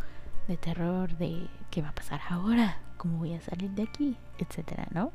de 0.47 0.57
terror, 0.57 1.17
de 1.17 1.47
qué 1.69 1.81
va 1.81 1.89
a 1.89 1.95
pasar 1.95 2.21
ahora, 2.29 2.79
cómo 2.97 3.17
voy 3.17 3.33
a 3.33 3.41
salir 3.41 3.71
de 3.71 3.83
aquí, 3.83 4.17
etcétera, 4.37 4.87
¿no? 4.91 5.11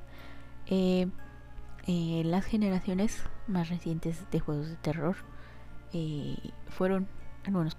Eh, 0.66 1.09
eh, 1.87 2.22
las 2.25 2.44
generaciones 2.44 3.22
más 3.46 3.68
recientes 3.68 4.29
de 4.33 4.40
juegos 4.40 4.68
de 4.68 4.77
terror 4.77 5.16
eh, 5.92 6.37
fueron 6.68 7.07
algunos 7.44 7.77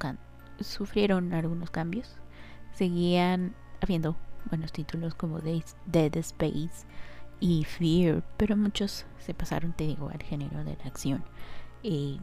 sufrieron 0.62 1.34
algunos 1.34 1.72
cambios, 1.72 2.16
seguían 2.74 3.54
habiendo 3.82 4.16
buenos 4.48 4.72
títulos 4.72 5.16
como 5.16 5.40
Dead 5.40 6.16
Space 6.18 6.86
y 7.40 7.64
Fear, 7.66 8.24
pero 8.38 8.58
muchos 8.58 9.06
se 9.20 9.34
pasaron, 9.34 9.74
te 9.74 9.86
digo, 9.86 10.10
al 10.10 10.24
género 10.24 10.64
de 10.64 10.76
la 10.78 10.86
acción. 10.86 11.24
y 11.84 12.20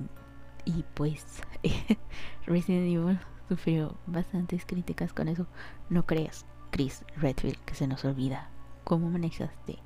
pues 0.95 1.43
Resident 2.47 2.87
Evil 2.87 3.19
sufrió 3.49 3.97
bastantes 4.07 4.65
críticas 4.65 5.13
con 5.13 5.29
eso. 5.29 5.47
No 5.91 6.07
creas, 6.07 6.47
Chris 6.71 7.05
Redfield, 7.17 7.59
que 7.65 7.75
se 7.75 7.87
nos 7.87 8.05
olvida 8.05 8.49
cómo 8.85 9.11
manejaste 9.11 9.79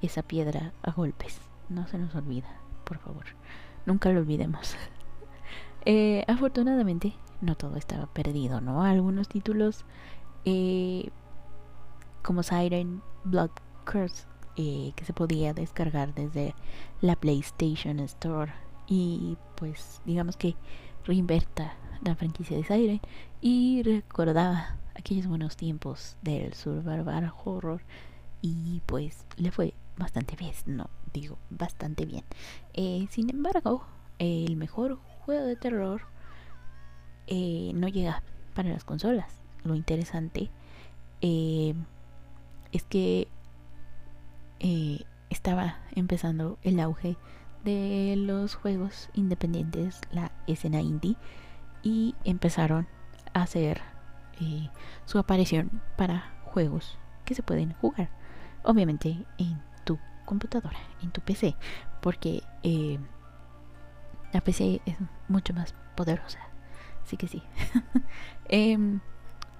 esa 0.00 0.22
piedra 0.22 0.72
a 0.82 0.92
golpes. 0.92 1.40
No 1.68 1.86
se 1.86 1.98
nos 1.98 2.14
olvida, 2.14 2.56
por 2.84 2.98
favor. 2.98 3.24
Nunca 3.86 4.10
lo 4.10 4.20
olvidemos. 4.20 4.76
Eh, 5.84 6.24
afortunadamente, 6.28 7.12
no 7.40 7.56
todo 7.56 7.74
estaba 7.74 8.06
perdido, 8.06 8.60
¿no? 8.60 8.84
Algunos 8.84 9.28
títulos 9.28 9.84
eh, 10.44 11.10
como 12.22 12.42
Siren 12.42 13.02
Blood 13.24 13.50
Curse 13.84 14.26
eh, 14.56 14.92
que 14.96 15.04
se 15.04 15.12
podía 15.12 15.54
descargar 15.54 16.14
desde 16.14 16.54
la 17.00 17.16
PlayStation 17.16 18.00
Store 18.00 18.52
y 18.86 19.36
pues 19.56 20.00
digamos 20.04 20.36
que 20.36 20.56
reinverta 21.04 21.74
la 22.04 22.14
franquicia 22.14 22.56
de 22.56 22.64
Siren 22.64 23.00
y 23.40 23.82
recordaba 23.82 24.76
aquellos 24.94 25.26
buenos 25.26 25.56
tiempos 25.56 26.16
del 26.22 26.52
survival 26.54 27.32
horror 27.44 27.82
y 28.42 28.82
pues 28.86 29.24
le 29.36 29.50
fue 29.50 29.74
bastante 29.96 30.36
bien, 30.36 30.54
no 30.66 30.90
digo 31.12 31.38
bastante 31.50 32.04
bien. 32.04 32.24
Eh, 32.74 33.06
sin 33.10 33.30
embargo, 33.30 33.84
el 34.18 34.56
mejor 34.56 34.98
juego 35.24 35.46
de 35.46 35.56
terror 35.56 36.02
eh, 37.26 37.72
no 37.74 37.88
llega 37.88 38.22
para 38.54 38.68
las 38.68 38.84
consolas. 38.84 39.32
Lo 39.64 39.74
interesante 39.74 40.50
es 42.72 42.82
que 42.84 43.28
eh, 44.60 45.04
estaba 45.30 45.78
empezando 45.94 46.58
el 46.62 46.80
auge 46.80 47.16
de 47.64 48.14
los 48.16 48.54
juegos 48.54 49.08
independientes, 49.14 50.00
la 50.10 50.32
escena 50.46 50.80
indie, 50.80 51.16
y 51.82 52.14
empezaron 52.24 52.86
a 53.34 53.42
hacer 53.42 53.80
eh, 54.40 54.68
su 55.04 55.18
aparición 55.18 55.82
para 55.96 56.32
juegos 56.44 56.98
que 57.24 57.34
se 57.34 57.42
pueden 57.42 57.72
jugar. 57.74 58.10
Obviamente 58.64 59.24
en 59.38 59.60
tu 59.84 59.98
computadora, 60.24 60.78
en 61.02 61.10
tu 61.10 61.20
PC, 61.20 61.56
porque 62.00 62.42
eh, 62.62 62.98
la 64.32 64.40
PC 64.40 64.80
es 64.86 64.96
mucho 65.28 65.52
más 65.54 65.74
poderosa. 65.94 66.38
Así 67.04 67.16
que 67.16 67.28
sí. 67.28 67.42
Em, 68.48 69.00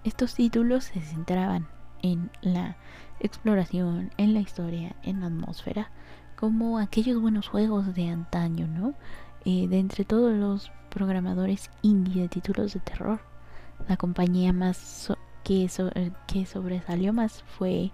estos 0.04 0.34
títulos 0.34 0.84
se 0.84 1.00
centraban 1.00 1.66
en 2.02 2.30
la 2.42 2.76
exploración, 3.20 4.10
en 4.16 4.34
la 4.34 4.40
historia, 4.40 4.96
en 5.02 5.20
la 5.20 5.26
atmósfera, 5.26 5.90
como 6.36 6.78
aquellos 6.78 7.20
buenos 7.20 7.48
juegos 7.48 7.94
de 7.94 8.08
antaño, 8.08 8.66
¿no? 8.66 8.94
Eh, 9.44 9.68
de 9.68 9.78
entre 9.78 10.04
todos 10.04 10.32
los 10.32 10.70
programadores 10.90 11.70
indie 11.82 12.22
de 12.22 12.28
títulos 12.28 12.74
de 12.74 12.80
terror, 12.80 13.20
la 13.88 13.96
compañía 13.96 14.52
más 14.52 15.12
que, 15.42 15.68
que 16.26 16.46
sobresalió 16.46 17.12
más 17.12 17.42
fue 17.58 17.92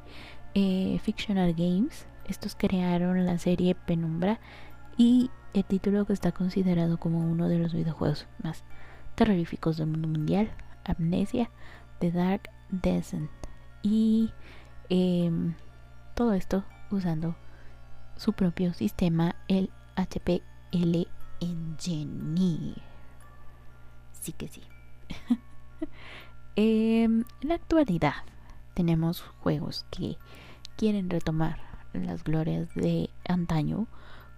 eh, 0.54 0.98
Fictional 1.02 1.54
Games. 1.54 2.06
Estos 2.26 2.54
crearon 2.54 3.24
la 3.24 3.38
serie 3.38 3.74
Penumbra 3.74 4.40
y 4.96 5.30
el 5.54 5.64
título 5.64 6.04
que 6.04 6.12
está 6.12 6.32
considerado 6.32 6.98
como 6.98 7.20
uno 7.20 7.48
de 7.48 7.58
los 7.58 7.72
videojuegos 7.72 8.26
más 8.42 8.64
terroríficos 9.14 9.78
del 9.78 9.88
mundo 9.88 10.08
mundial, 10.08 10.50
Amnesia, 10.84 11.50
The 12.00 12.12
Dark 12.12 12.50
Descent. 12.70 13.37
Y 13.82 14.30
em, 14.88 15.54
todo 16.14 16.32
esto 16.32 16.64
usando 16.90 17.36
su 18.16 18.32
propio 18.32 18.74
sistema, 18.74 19.36
el 19.46 19.70
HPL 19.96 21.06
Engine. 21.40 22.74
Sí 24.12 24.32
que 24.32 24.48
sí. 24.48 24.62
Em, 26.60 27.22
en 27.40 27.48
la 27.48 27.54
actualidad 27.54 28.24
tenemos 28.74 29.20
juegos 29.20 29.86
que 29.92 30.18
quieren 30.76 31.08
retomar 31.08 31.60
las 31.92 32.24
glorias 32.24 32.74
de 32.74 33.10
antaño 33.28 33.86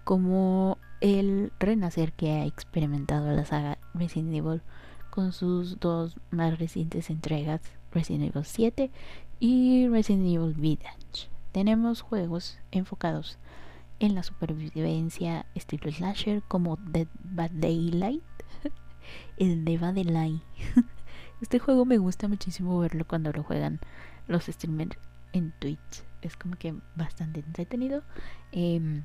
como 0.05 0.77
el 1.01 1.51
renacer 1.59 2.13
que 2.13 2.33
ha 2.33 2.45
experimentado 2.45 3.33
la 3.33 3.47
saga 3.47 3.79
Resident 3.95 4.35
Evil 4.35 4.61
con 5.09 5.33
sus 5.33 5.81
dos 5.81 6.19
más 6.31 6.59
recientes 6.59 7.09
entregas, 7.09 7.63
Resident 7.91 8.35
Evil 8.35 8.45
7 8.45 8.91
y 9.41 9.89
Resident 9.89 10.27
Evil 10.27 10.55
Village. 10.55 11.31
Tenemos 11.51 12.03
juegos 12.03 12.59
enfocados 12.71 13.39
en 13.99 14.15
la 14.15 14.23
supervivencia 14.23 15.47
estilo 15.55 15.91
slasher 15.91 16.43
como 16.43 16.77
Dead 16.77 17.09
by 17.25 17.51
Daylight, 17.53 18.23
el 19.39 19.65
de 19.65 19.79
Daylight. 19.79 20.43
Este 21.41 21.59
juego 21.59 21.87
me 21.87 21.97
gusta 21.97 22.29
muchísimo 22.29 22.79
verlo 22.81 23.07
cuando 23.07 23.33
lo 23.33 23.43
juegan 23.43 23.81
los 24.29 24.45
streamers 24.45 24.99
en 25.33 25.55
Twitch. 25.59 26.05
Es 26.21 26.37
como 26.37 26.57
que 26.57 26.75
bastante 26.95 27.41
entretenido. 27.41 28.03
Eh, 28.53 29.03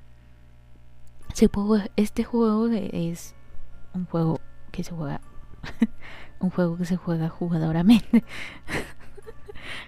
este 1.96 2.24
juego 2.26 2.68
es 2.76 3.36
un 3.94 4.06
juego 4.06 4.42
que 4.74 4.84
se 4.84 4.92
juega 4.92 5.22
un 6.40 6.50
juego 6.50 6.78
que 6.78 6.86
se 6.86 6.98
juega 6.98 7.30
jugadoramente 7.30 8.26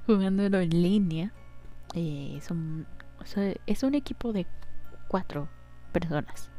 jugándolo 0.06 0.60
en 0.60 0.70
línea 0.70 1.32
eh, 1.94 2.36
es, 2.38 2.52
un, 2.52 2.86
es 3.66 3.84
un 3.84 3.96
equipo 3.96 4.34
de 4.34 4.46
cuatro 5.08 5.50
personas 5.92 6.50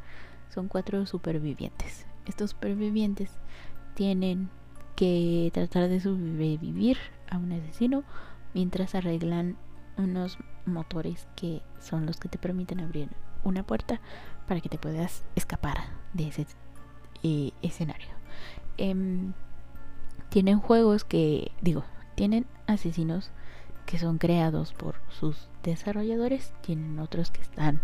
son 0.49 0.69
cuatro 0.69 1.07
supervivientes 1.07 2.07
estos 2.27 2.51
supervivientes 2.51 3.31
tienen 3.95 4.51
que 4.97 5.51
tratar 5.53 5.89
de 5.89 6.01
sobrevivir 6.01 6.99
a 7.31 7.39
un 7.39 7.53
asesino 7.53 8.05
mientras 8.55 8.95
arreglan 8.95 9.57
unos 9.97 10.39
motores 10.67 11.27
que 11.37 11.63
son 11.81 12.07
los 12.07 12.19
que 12.19 12.29
te 12.29 12.39
permiten 12.39 12.81
abrir 12.81 13.09
una 13.45 13.65
puerta 13.65 14.01
para 14.47 14.61
que 14.61 14.69
te 14.69 14.79
puedas 14.79 15.25
escapar 15.35 15.79
de 16.13 16.29
ese 16.29 16.47
eh, 17.23 17.53
escenario. 17.63 18.09
Em, 18.77 19.33
tienen 20.29 20.61
juegos 20.61 21.05
que, 21.05 21.53
digo, 21.61 21.85
tienen 22.19 22.47
asesinos 22.67 23.31
que 23.87 23.97
son 23.97 24.19
creados 24.19 24.73
por 24.73 24.97
sus 25.09 25.49
desarrolladores, 25.63 26.53
tienen 26.63 26.99
otros 26.99 27.31
que 27.31 27.41
están 27.41 27.81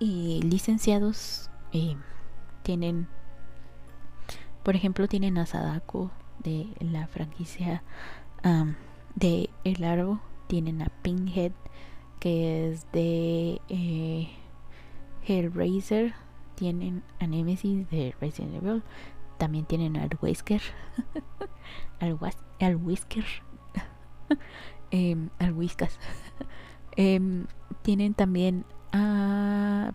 eh, 0.00 0.40
licenciados, 0.42 1.48
eh, 1.72 1.94
tienen, 2.64 3.06
por 4.64 4.74
ejemplo, 4.74 5.06
tienen 5.06 5.38
a 5.38 5.46
Sadako 5.46 6.10
de 6.42 6.66
la 6.80 7.06
franquicia 7.06 7.84
de 9.14 9.48
El 9.62 9.84
Arbo, 9.84 10.20
tienen 10.48 10.82
a 10.82 10.88
Pinhead 11.02 11.52
que 12.18 12.72
es 12.72 12.90
de 12.90 13.60
Hellraiser, 15.24 16.14
tienen 16.56 17.04
a 17.20 17.28
Nemesis 17.28 17.88
de 17.90 18.12
Resident 18.20 18.56
Evil, 18.56 18.82
también 19.40 19.64
tienen 19.64 19.96
al 19.96 20.10
Whisker, 20.20 20.60
al, 21.98 22.18
al 22.60 22.76
Whisker, 22.76 23.24
em, 24.92 25.30
al 25.38 25.52
Whiskas. 25.54 25.98
Em, 26.96 27.46
tienen 27.82 28.14
también 28.14 28.66
a 28.92 29.92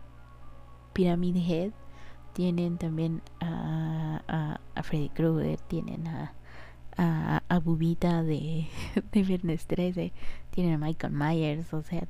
Pyramid 0.94 1.36
Head, 1.36 1.74
tienen 2.34 2.78
también 2.78 3.22
a, 3.42 4.60
a, 4.74 4.84
Freddy 4.84 5.10
Krueger, 5.10 5.60
tienen 5.60 6.08
a, 6.08 6.34
a, 6.98 7.44
a 7.48 7.60
Bubita 7.60 8.24
de, 8.24 8.68
de 9.12 9.24
Viernes 9.24 9.68
13, 9.68 10.14
tienen 10.52 10.74
a 10.82 10.86
Michael 10.86 11.14
Myers, 11.14 11.74
o 11.74 11.84
sea, 11.84 12.08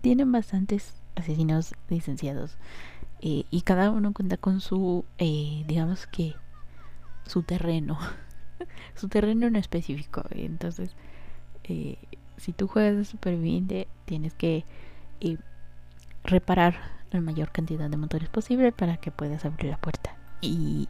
tienen 0.00 0.30
bastantes 0.32 0.94
asesinos 1.16 1.74
licenciados. 1.90 2.56
Eh, 3.20 3.44
y 3.50 3.62
cada 3.62 3.90
uno 3.90 4.14
cuenta 4.14 4.38
con 4.38 4.60
su 4.60 5.04
eh, 5.18 5.64
digamos 5.66 6.06
que 6.06 6.36
su 7.30 7.42
terreno 7.42 7.98
su 8.94 9.08
terreno 9.08 9.46
en 9.46 9.56
específico 9.56 10.24
entonces 10.30 10.94
eh, 11.64 11.96
si 12.36 12.52
tú 12.52 12.68
juegas 12.68 12.96
de 12.96 13.04
superviviente 13.04 13.88
tienes 14.04 14.34
que 14.34 14.64
reparar 16.24 16.80
la 17.10 17.20
mayor 17.20 17.50
cantidad 17.50 17.88
de 17.88 17.96
motores 17.96 18.28
posible 18.28 18.72
para 18.72 18.96
que 18.98 19.10
puedas 19.10 19.44
abrir 19.44 19.70
la 19.70 19.78
puerta 19.78 20.16
y 20.40 20.88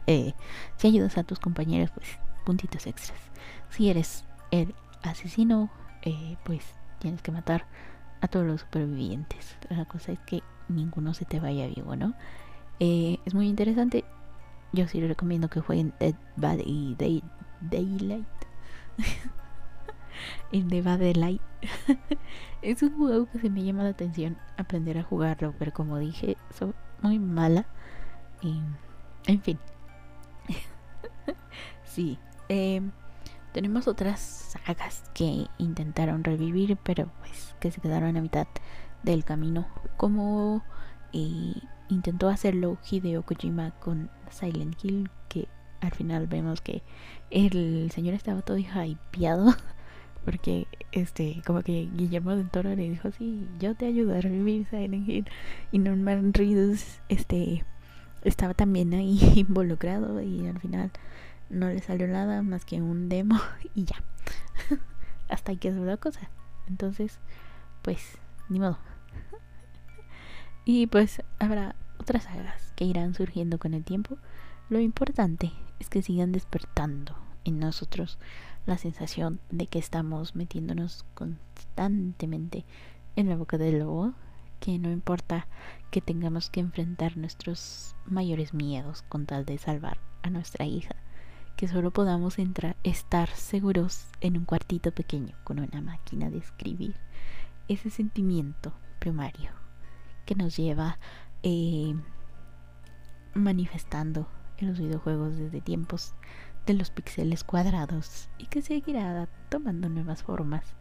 si 0.77 0.87
ayudas 0.87 1.17
a 1.17 1.23
tus 1.23 1.39
compañeros 1.39 1.91
pues 1.91 2.07
puntitos 2.45 2.87
extras 2.87 3.19
si 3.69 3.89
eres 3.89 4.23
el 4.51 4.73
asesino 5.03 5.69
pues 6.43 6.63
tienes 6.99 7.21
que 7.21 7.31
matar 7.31 7.65
a 8.21 8.27
todos 8.27 8.45
los 8.45 8.61
supervivientes. 8.61 9.57
La 9.69 9.85
cosa 9.85 10.11
es 10.11 10.19
que 10.19 10.43
ninguno 10.69 11.13
se 11.13 11.25
te 11.25 11.39
vaya 11.39 11.67
vivo, 11.67 11.95
¿no? 11.95 12.13
Eh, 12.79 13.17
es 13.25 13.33
muy 13.33 13.47
interesante. 13.47 14.05
Yo 14.73 14.87
sí 14.87 15.05
recomiendo 15.05 15.49
que 15.49 15.59
jueguen 15.59 15.93
Dead 15.99 16.15
by 16.37 16.95
Day, 16.97 17.23
Daylight. 17.61 18.25
el 20.51 20.67
de 20.69 20.81
Daylight. 20.81 21.41
es 22.61 22.81
un 22.83 22.97
juego 22.97 23.25
que 23.27 23.39
se 23.39 23.49
me 23.49 23.63
llama 23.63 23.83
la 23.83 23.89
atención 23.89 24.37
aprender 24.57 24.97
a 24.97 25.03
jugarlo, 25.03 25.53
pero 25.57 25.73
como 25.73 25.97
dije, 25.97 26.37
soy 26.57 26.73
muy 27.01 27.19
mala. 27.19 27.65
Y, 28.41 28.61
en 29.27 29.41
fin. 29.41 29.59
sí. 31.83 32.17
Eh, 32.49 32.81
tenemos 33.53 33.87
otras 33.87 34.19
sagas 34.19 35.03
que 35.13 35.47
intentaron 35.57 36.23
revivir, 36.23 36.77
pero 36.83 37.11
pues 37.19 37.55
que 37.59 37.71
se 37.71 37.81
quedaron 37.81 38.17
a 38.17 38.21
mitad 38.21 38.47
del 39.03 39.23
camino. 39.25 39.67
Como 39.97 40.63
eh, 41.13 41.55
intentó 41.93 42.29
hacerlo 42.29 42.77
Hideo 42.89 43.23
Kojima 43.23 43.71
con 43.79 44.09
Silent 44.29 44.77
Hill, 44.83 45.09
que 45.29 45.47
al 45.81 45.91
final 45.91 46.27
vemos 46.27 46.61
que 46.61 46.83
el 47.29 47.91
señor 47.91 48.13
estaba 48.13 48.41
todo 48.41 48.57
hypeado. 48.57 49.53
Porque 50.25 50.67
este, 50.91 51.41
como 51.47 51.63
que 51.63 51.89
Guillermo 51.95 52.35
del 52.35 52.49
Toro 52.49 52.69
le 52.75 52.89
dijo, 52.89 53.09
sí, 53.11 53.47
yo 53.59 53.73
te 53.73 53.87
ayudo 53.87 54.15
a 54.15 54.21
revivir 54.21 54.67
Silent 54.67 55.09
Hill. 55.09 55.25
Y 55.71 55.79
Norman 55.79 56.33
Reedus 56.33 56.99
este 57.09 57.65
estaba 58.23 58.53
también 58.53 58.93
ahí 58.93 59.19
involucrado 59.35 60.21
y 60.21 60.47
al 60.47 60.59
final 60.59 60.91
no 61.49 61.67
le 61.67 61.81
salió 61.81 62.07
nada 62.07 62.43
más 62.43 62.65
que 62.65 62.81
un 62.81 63.09
demo 63.09 63.39
y 63.75 63.85
ya. 63.85 64.03
Hasta 65.29 65.51
ahí 65.51 65.57
quedó 65.57 65.83
la 65.85 65.97
cosa. 65.97 66.29
Entonces, 66.67 67.19
pues, 67.81 68.17
ni 68.49 68.59
modo. 68.59 68.77
y 70.65 70.87
pues 70.87 71.23
habrá 71.39 71.75
otras 72.01 72.23
sagas 72.23 72.73
que 72.75 72.85
irán 72.85 73.13
surgiendo 73.13 73.59
con 73.59 73.75
el 73.75 73.83
tiempo. 73.83 74.17
Lo 74.69 74.79
importante 74.79 75.51
es 75.79 75.87
que 75.87 76.01
sigan 76.01 76.31
despertando 76.31 77.15
en 77.45 77.59
nosotros 77.59 78.17
la 78.65 78.77
sensación 78.77 79.39
de 79.51 79.67
que 79.67 79.79
estamos 79.79 80.35
metiéndonos 80.35 81.05
constantemente 81.13 82.65
en 83.15 83.29
la 83.29 83.35
boca 83.35 83.57
del 83.57 83.79
lobo 83.79 84.13
que 84.59 84.77
no 84.79 84.91
importa 84.91 85.47
que 85.91 86.01
tengamos 86.01 86.49
que 86.49 86.59
enfrentar 86.59 87.17
nuestros 87.17 87.95
mayores 88.05 88.53
miedos 88.53 89.03
con 89.03 89.25
tal 89.25 89.45
de 89.45 89.57
salvar 89.57 89.99
a 90.23 90.29
nuestra 90.29 90.65
hija, 90.65 90.95
que 91.57 91.67
solo 91.67 91.91
podamos 91.91 92.39
entrar, 92.39 92.77
estar 92.83 93.29
seguros 93.29 94.07
en 94.21 94.37
un 94.37 94.45
cuartito 94.45 94.91
pequeño 94.91 95.35
con 95.43 95.59
una 95.59 95.81
máquina 95.81 96.29
de 96.29 96.37
escribir. 96.37 96.95
Ese 97.67 97.89
sentimiento 97.89 98.73
primario 98.99 99.51
que 100.25 100.35
nos 100.35 100.57
lleva 100.57 100.99
eh, 101.43 101.95
manifestando 103.33 104.27
en 104.57 104.67
los 104.67 104.79
videojuegos 104.79 105.37
desde 105.37 105.61
tiempos 105.61 106.13
de 106.65 106.73
los 106.73 106.91
píxeles 106.91 107.43
cuadrados 107.43 108.29
y 108.37 108.45
que 108.45 108.61
seguirá 108.61 109.27
tomando 109.49 109.89
nuevas 109.89 110.23
formas 110.23 110.75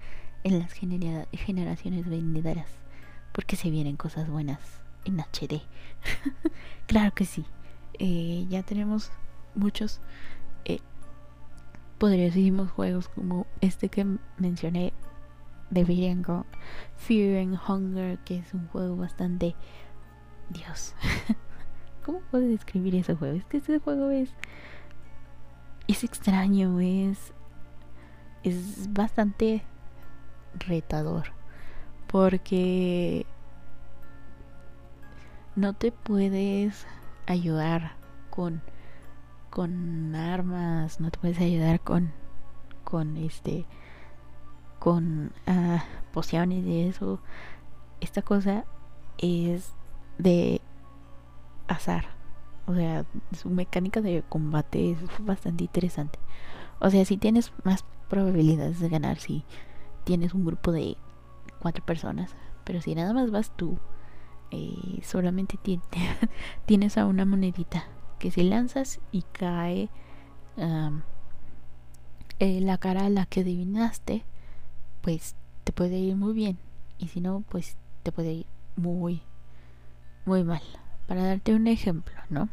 en 0.44 0.58
las 0.58 0.72
generaciones 0.72 2.08
venideras 2.08 2.80
porque 3.32 3.56
se 3.56 3.70
vienen 3.70 3.96
cosas 3.96 4.28
buenas 4.28 4.60
en 5.04 5.20
HD. 5.20 5.62
claro 6.86 7.14
que 7.14 7.24
sí. 7.24 7.44
Eh, 7.98 8.46
ya 8.48 8.62
tenemos 8.62 9.10
muchos 9.54 10.00
eh, 10.64 10.80
poderosísimos 11.98 12.70
juegos 12.70 13.08
como 13.08 13.46
este 13.60 13.88
que 13.88 14.06
mencioné 14.38 14.92
de 15.70 15.84
Fear 15.84 16.12
and 17.42 17.58
Hunger, 17.68 18.18
que 18.18 18.38
es 18.38 18.54
un 18.54 18.66
juego 18.68 18.96
bastante... 18.96 19.54
Dios. 20.50 20.94
¿Cómo 22.04 22.20
puedo 22.30 22.46
describir 22.46 22.94
ese 22.94 23.14
juego? 23.14 23.36
Es 23.36 23.44
que 23.46 23.58
ese 23.58 23.78
juego 23.78 24.10
es... 24.10 24.34
Es 25.88 26.04
extraño, 26.04 26.80
es... 26.80 27.32
Es 28.42 28.92
bastante 28.92 29.62
retador. 30.58 31.32
Porque 32.06 33.26
no 35.56 35.74
te 35.74 35.92
puedes 35.92 36.86
ayudar 37.26 37.92
con 38.30 38.62
con 39.50 40.14
armas, 40.14 41.00
no 41.00 41.10
te 41.10 41.18
puedes 41.18 41.40
ayudar 41.40 41.80
con 41.80 42.12
con 42.84 43.16
este 43.16 43.66
con 44.78 45.32
uh, 45.46 45.78
pociones 46.12 46.64
y 46.64 46.88
eso. 46.88 47.20
Esta 48.00 48.22
cosa 48.22 48.64
es 49.18 49.74
de 50.22 50.60
azar. 51.68 52.06
O 52.66 52.74
sea, 52.74 53.04
su 53.36 53.50
mecánica 53.50 54.00
de 54.00 54.22
combate 54.28 54.92
es 54.92 54.98
bastante 55.20 55.64
interesante. 55.64 56.18
O 56.78 56.90
sea, 56.90 57.04
si 57.04 57.16
tienes 57.16 57.52
más 57.64 57.84
probabilidades 58.08 58.80
de 58.80 58.88
ganar 58.88 59.18
si 59.18 59.44
tienes 60.04 60.34
un 60.34 60.44
grupo 60.44 60.72
de 60.72 60.96
cuatro 61.60 61.84
personas. 61.84 62.34
Pero 62.64 62.80
si 62.82 62.94
nada 62.94 63.12
más 63.14 63.30
vas 63.30 63.52
tú, 63.56 63.78
eh, 64.50 65.00
solamente 65.02 65.58
tienes 66.66 66.98
a 66.98 67.06
una 67.06 67.24
monedita 67.24 67.84
que 68.18 68.30
si 68.30 68.42
lanzas 68.42 69.00
y 69.12 69.22
cae 69.32 69.88
eh, 72.38 72.60
la 72.60 72.78
cara 72.78 73.06
a 73.06 73.10
la 73.10 73.26
que 73.26 73.40
adivinaste, 73.40 74.24
pues 75.00 75.36
te 75.64 75.72
puede 75.72 75.98
ir 75.98 76.16
muy 76.16 76.34
bien. 76.34 76.58
Y 76.98 77.08
si 77.08 77.20
no, 77.20 77.44
pues 77.48 77.76
te 78.02 78.12
puede 78.12 78.32
ir 78.32 78.46
muy, 78.76 79.22
muy 80.24 80.44
mal. 80.44 80.62
Para 81.06 81.24
darte 81.24 81.54
un 81.54 81.66
ejemplo, 81.66 82.14
¿no? 82.28 82.48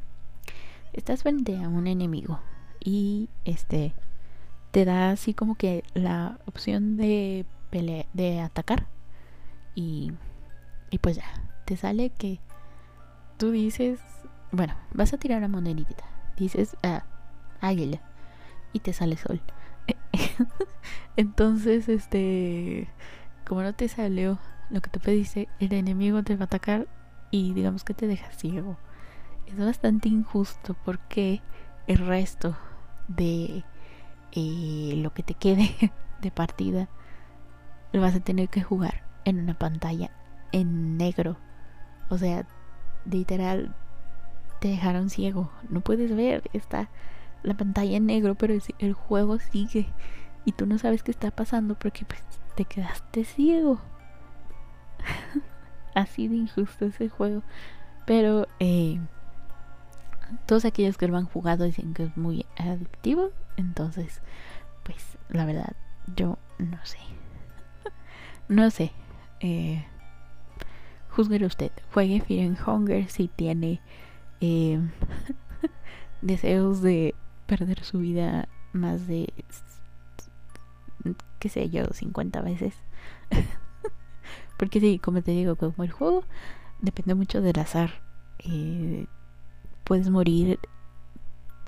Estás 0.94 1.24
frente 1.24 1.56
a 1.58 1.70
un 1.70 1.88
enemigo 1.88 2.40
y 2.80 3.30
este 3.46 3.94
te 4.72 4.86
da 4.86 5.12
así 5.12 5.34
como 5.34 5.56
que 5.56 5.84
la 5.94 6.40
opción 6.46 6.98
de 6.98 7.46
de 7.72 8.40
atacar 8.40 8.88
y 9.76 10.12
y 10.90 10.98
pues 10.98 11.18
ya 11.18 11.26
te 11.66 11.78
sale 11.78 12.10
que 12.10 12.40
tú 13.38 13.52
dices 13.52 14.00
bueno 14.52 14.74
vas 14.94 15.14
a 15.14 15.18
tirar 15.18 15.42
la 15.42 15.48
monedita 15.48 16.06
dices 16.38 16.76
ah, 16.82 17.04
águila 17.62 18.02
y 18.74 18.80
te 18.80 18.94
sale 18.94 19.18
sol 19.18 19.42
Entonces, 21.16 21.90
este, 21.90 22.88
como 23.48 23.64
no 23.64 23.74
te 23.74 23.88
salió 23.88 24.40
lo 24.70 24.82
que 24.82 24.90
te 24.90 25.00
pediste, 25.00 25.48
el 25.60 25.74
enemigo 25.74 26.24
te 26.24 26.36
va 26.36 26.44
a 26.44 26.46
atacar 26.46 26.88
y 27.32 27.54
digamos 27.54 27.84
que 27.84 27.94
te 27.94 28.08
deja 28.08 28.32
ciego. 28.32 28.78
Es 29.46 29.58
bastante 29.58 30.10
injusto 30.10 30.76
porque 30.86 31.42
el 31.88 32.00
resto 32.00 32.58
de 33.08 33.64
eh, 34.34 34.94
lo 34.98 35.14
que 35.14 35.24
te 35.24 35.34
quede 35.34 35.70
de 36.22 36.32
partida 36.32 36.90
lo 37.92 38.02
vas 38.02 38.16
a 38.16 38.20
tener 38.20 38.50
que 38.50 38.62
jugar 38.62 39.04
en 39.26 39.40
una 39.40 39.54
pantalla 39.54 40.12
en 40.52 40.98
negro. 40.98 41.38
O 42.10 42.18
sea, 42.18 42.46
literal 43.06 43.76
te 44.60 44.70
dejaron 44.70 45.10
ciego. 45.10 45.52
No 45.70 45.82
puedes 45.82 46.16
ver, 46.16 46.50
está 46.54 46.90
la 47.44 47.56
pantalla 47.56 47.98
en 47.98 48.06
negro, 48.06 48.36
pero 48.36 48.54
el, 48.80 48.94
juego 48.94 49.40
sigue 49.40 49.88
y 50.46 50.52
tú 50.52 50.66
no 50.66 50.78
sabes 50.78 51.04
qué 51.04 51.12
está 51.12 51.32
pasando 51.32 51.76
porque 51.76 52.06
pues 52.06 52.22
te 52.56 52.66
quedaste 52.66 53.24
ciego. 53.24 53.80
Así 55.98 56.28
de 56.28 56.36
injusto 56.36 56.86
ese 56.86 57.10
juego. 57.10 57.42
Pero 58.06 58.48
eh, 58.60 59.00
todos 60.46 60.64
aquellos 60.64 60.96
que 60.96 61.08
lo 61.08 61.18
han 61.18 61.26
jugado 61.26 61.64
dicen 61.64 61.96
que 61.96 62.04
es 62.04 62.16
muy 62.16 62.46
adictivo. 62.56 63.32
Entonces, 63.56 64.22
pues 64.84 65.18
la 65.30 65.44
verdad, 65.46 65.76
yo 66.16 66.38
no 66.60 66.78
sé. 66.84 67.00
no 68.48 68.70
sé. 68.70 68.92
Eh, 69.40 69.84
usted. 71.18 71.72
Juegue 71.92 72.22
Fear 72.22 72.46
and 72.46 72.60
Hunger 72.64 73.10
si 73.10 73.28
tiene 73.28 73.82
eh, 74.40 74.80
deseos 76.22 76.84
de 76.84 77.16
perder 77.48 77.84
su 77.84 77.98
vida 77.98 78.48
más 78.72 79.08
de, 79.08 79.34
qué 81.40 81.50
sé 81.50 81.72
yo, 81.72 81.86
50 81.92 82.40
veces. 82.42 82.76
Porque 84.58 84.80
sí, 84.80 85.00
como 85.00 85.22
te 85.22 85.32
digo, 85.32 85.56
como 85.56 85.84
el 85.84 85.92
juego 85.92 86.24
depende 86.82 87.16
mucho 87.16 87.42
del 87.42 87.60
azar. 87.60 88.02
Eh, 88.40 89.08
puedes 89.84 90.10
morir 90.10 90.60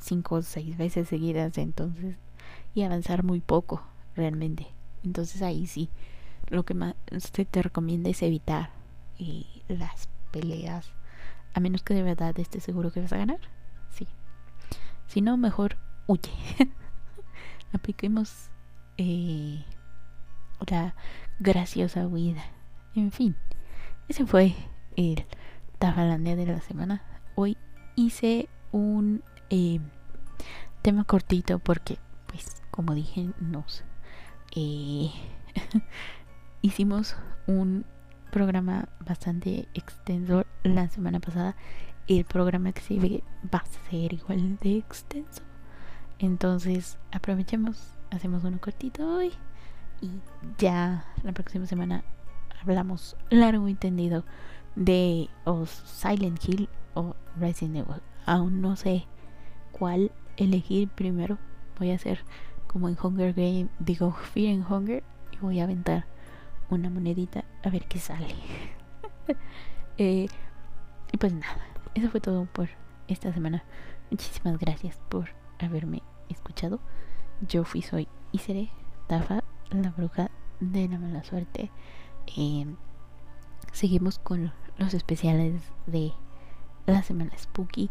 5 0.02 0.36
o 0.36 0.42
6 0.42 0.78
veces 0.78 1.08
seguidas, 1.08 1.58
entonces, 1.58 2.16
y 2.74 2.84
avanzar 2.84 3.24
muy 3.24 3.42
poco, 3.42 3.84
realmente. 4.16 4.68
Entonces 5.04 5.42
ahí 5.42 5.68
sí, 5.68 5.90
lo 6.48 6.64
que 6.64 6.74
más 6.74 6.96
se 7.18 7.46
te 7.46 7.62
recomienda 7.62 8.10
es 8.10 8.22
evitar 8.22 8.72
eh, 9.20 9.46
las 9.68 10.10
peleas, 10.32 10.92
a 11.54 11.60
menos 11.60 11.84
que 11.84 11.94
de 11.94 12.04
verdad 12.04 12.38
estés 12.40 12.64
seguro 12.64 12.92
que 12.92 13.02
vas 13.02 13.14
a 13.14 13.18
ganar. 13.18 13.40
Sí. 13.92 14.08
Si 15.08 15.22
no, 15.22 15.38
mejor 15.38 15.78
huye. 16.08 16.32
Apliquemos 17.74 18.50
eh, 18.98 19.64
la 20.68 20.96
graciosa 21.40 22.08
huida. 22.08 22.44
En 22.96 23.12
fin, 23.12 23.36
ese 24.08 24.26
fue 24.26 24.56
el 24.96 25.26
tafalanea 25.78 26.36
de 26.36 26.46
la 26.46 26.60
semana. 26.62 27.04
Hoy 27.36 27.58
hice 27.96 28.50
un 28.72 29.24
eh, 29.50 29.80
tema 30.82 31.04
cortito 31.04 31.60
porque, 31.60 31.98
pues, 32.28 32.62
como 32.72 32.96
dije, 32.96 33.30
nos 33.40 33.84
eh, 34.56 35.12
hicimos 36.62 37.16
un 37.48 37.86
programa 38.32 38.90
bastante 39.06 39.68
extenso 39.74 40.46
la 40.64 40.90
semana 40.90 41.20
pasada 41.20 41.56
el 42.08 42.26
programa 42.26 42.72
que 42.72 43.00
ve 43.00 43.24
va 43.54 43.60
a 43.60 43.90
ser 43.90 44.14
igual 44.14 44.58
de 44.62 44.78
extenso. 44.78 45.44
Entonces 46.18 46.98
aprovechemos, 47.12 47.94
hacemos 48.10 48.44
uno 48.44 48.60
cortito 48.60 49.08
hoy 49.08 49.32
y 50.02 50.10
ya 50.58 51.06
la 51.24 51.32
próxima 51.34 51.68
semana 51.68 52.04
hablamos 52.62 53.16
largo 53.30 53.68
y 53.68 53.76
tendido 53.76 54.26
de 54.76 55.30
o 55.46 55.66
Silent 55.66 56.44
Hill 56.48 56.70
o 56.94 57.16
Resident 57.40 57.78
Evil. 57.78 58.02
Aún 58.26 58.62
no 58.62 58.76
sé 58.76 59.06
cuál 59.72 60.12
elegir 60.38 60.90
primero. 60.90 61.38
Voy 61.78 61.92
a 61.92 61.96
hacer 61.96 62.24
como 62.68 62.88
en 62.88 62.98
Hunger 63.02 63.34
Game, 63.34 63.70
digo 63.80 64.12
Fear 64.34 64.56
and 64.56 64.72
Hunger 64.72 65.04
y 65.32 65.38
voy 65.38 65.60
a 65.60 65.64
aventar 65.64 66.06
una 66.70 66.90
monedita 66.90 67.46
a 67.64 67.70
ver 67.70 67.88
qué 67.88 68.00
sale. 68.00 68.28
eh, 69.98 70.28
y 71.12 71.18
pues 71.18 71.34
nada, 71.34 71.66
eso 71.96 72.10
fue 72.10 72.22
todo 72.22 72.46
por 72.46 72.70
esta 73.08 73.34
semana. 73.34 73.64
Muchísimas 74.12 74.58
gracias 74.60 75.00
por 75.10 75.30
haberme 75.60 76.04
escuchado. 76.30 76.80
Yo 77.48 77.64
fui, 77.64 77.82
soy 77.82 78.08
y 78.32 78.40
seré 78.40 78.70
Tafa, 79.08 79.44
la 79.72 79.90
bruja 79.92 80.30
de 80.60 80.88
la 80.88 81.00
mala 81.00 81.24
suerte. 81.24 81.72
Eh, 82.38 82.66
seguimos 83.72 84.20
con 84.20 84.52
los 84.78 84.94
especiales 84.94 85.62
de 85.88 86.14
la 86.86 87.04
semana 87.04 87.32
spooky. 87.38 87.90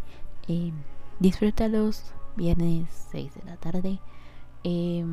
Eh, 0.48 0.72
disfrútalos 1.20 2.12
viernes 2.36 2.88
6 3.10 3.34
de 3.34 3.44
la 3.44 3.56
tarde. 3.56 4.00
Eh, 4.64 5.04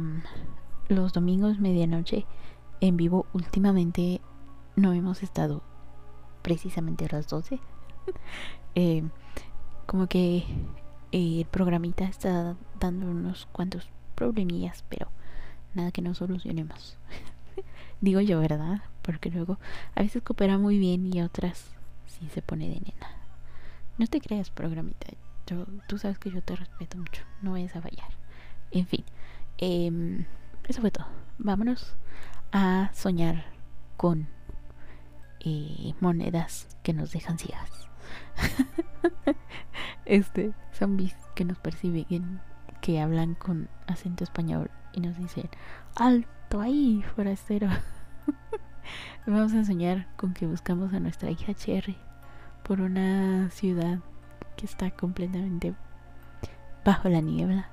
los 0.88 1.13
domingos 1.13 1.59
medianoche 1.59 2.26
en 2.82 2.97
vivo 2.97 3.26
últimamente 3.34 4.21
no 4.76 4.93
hemos 4.93 5.23
estado 5.23 5.63
precisamente 6.41 7.05
a 7.05 7.15
las 7.15 7.28
12. 7.28 7.59
Eh, 8.78 9.03
como 9.86 10.07
que 10.07 10.43
eh, 11.13 11.39
el 11.39 11.45
programita 11.45 12.03
está 12.03 12.57
dando 12.78 13.07
unos 13.07 13.47
cuantos 13.53 13.89
problemillas, 14.15 14.84
pero 14.89 15.07
nada 15.73 15.91
que 15.91 16.01
no 16.01 16.13
solucionemos. 16.13 16.97
Digo 18.01 18.22
yo, 18.22 18.39
¿verdad? 18.39 18.82
Porque 19.01 19.30
luego 19.30 19.60
a 19.95 20.01
veces 20.01 20.24
coopera 20.24 20.58
muy 20.58 20.78
bien 20.78 21.14
y 21.14 21.22
otras 21.22 21.76
sí 22.08 22.28
se 22.30 22.41
pone 22.41 22.68
de 22.68 22.76
nena. 22.76 23.08
No 23.97 24.08
te 24.08 24.20
creas, 24.20 24.49
programita. 24.49 25.08
Yo, 25.47 25.66
tú 25.88 25.97
sabes 25.97 26.18
que 26.20 26.32
yo 26.32 26.41
te 26.41 26.56
respeto 26.56 26.97
mucho. 26.97 27.22
No 27.41 27.51
vayas 27.51 27.76
a 27.76 27.82
fallar. 27.82 28.10
En 28.72 28.88
fin, 28.88 29.06
em, 29.58 30.26
eso 30.68 30.82
fue 30.82 30.91
todo. 30.91 31.06
Vámonos 31.38 31.95
a 32.51 32.91
soñar 32.93 33.45
con 33.97 34.28
eh, 35.39 35.93
monedas 35.99 36.68
que 36.84 36.93
nos 36.93 37.12
dejan 37.12 37.38
ciegas. 37.38 37.70
este, 40.06 40.53
zombies 40.74 41.16
que 41.36 41.45
nos 41.45 41.58
perciben, 41.58 42.41
que 42.82 42.99
hablan 42.99 43.36
con 43.36 43.70
acento 43.88 44.24
español 44.24 44.72
y 44.93 45.01
nos 45.01 45.18
dicen, 45.18 45.49
ahí, 46.62 47.04
forastero. 47.16 47.68
Vamos 49.28 49.54
a 49.54 49.66
soñar 49.66 50.08
con 50.16 50.34
que 50.34 50.46
buscamos 50.46 50.93
a 50.93 51.00
nuestra 51.00 51.32
hija 51.32 51.54
Cherry 51.54 51.98
por 52.64 52.82
una 52.82 53.50
ciudad 53.50 54.00
que 54.56 54.66
está 54.66 54.91
completamente 54.91 55.74
bajo 56.84 57.10
la 57.10 57.22
niebla. 57.22 57.70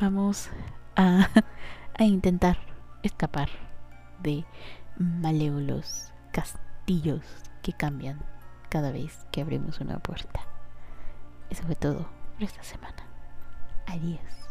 Vamos 0.00 0.50
a, 0.96 1.28
a 1.98 2.04
intentar 2.04 2.58
escapar 3.02 3.48
de 4.22 4.44
malévolos 4.98 6.12
castillos 6.32 7.22
que 7.62 7.72
cambian 7.72 8.20
cada 8.68 8.92
vez 8.92 9.26
que 9.30 9.40
abrimos 9.40 9.80
una 9.80 9.98
puerta. 9.98 10.40
Eso 11.50 11.62
fue 11.64 11.76
todo 11.76 12.08
por 12.34 12.42
esta 12.42 12.62
semana. 12.62 13.04
Adiós. 13.86 14.43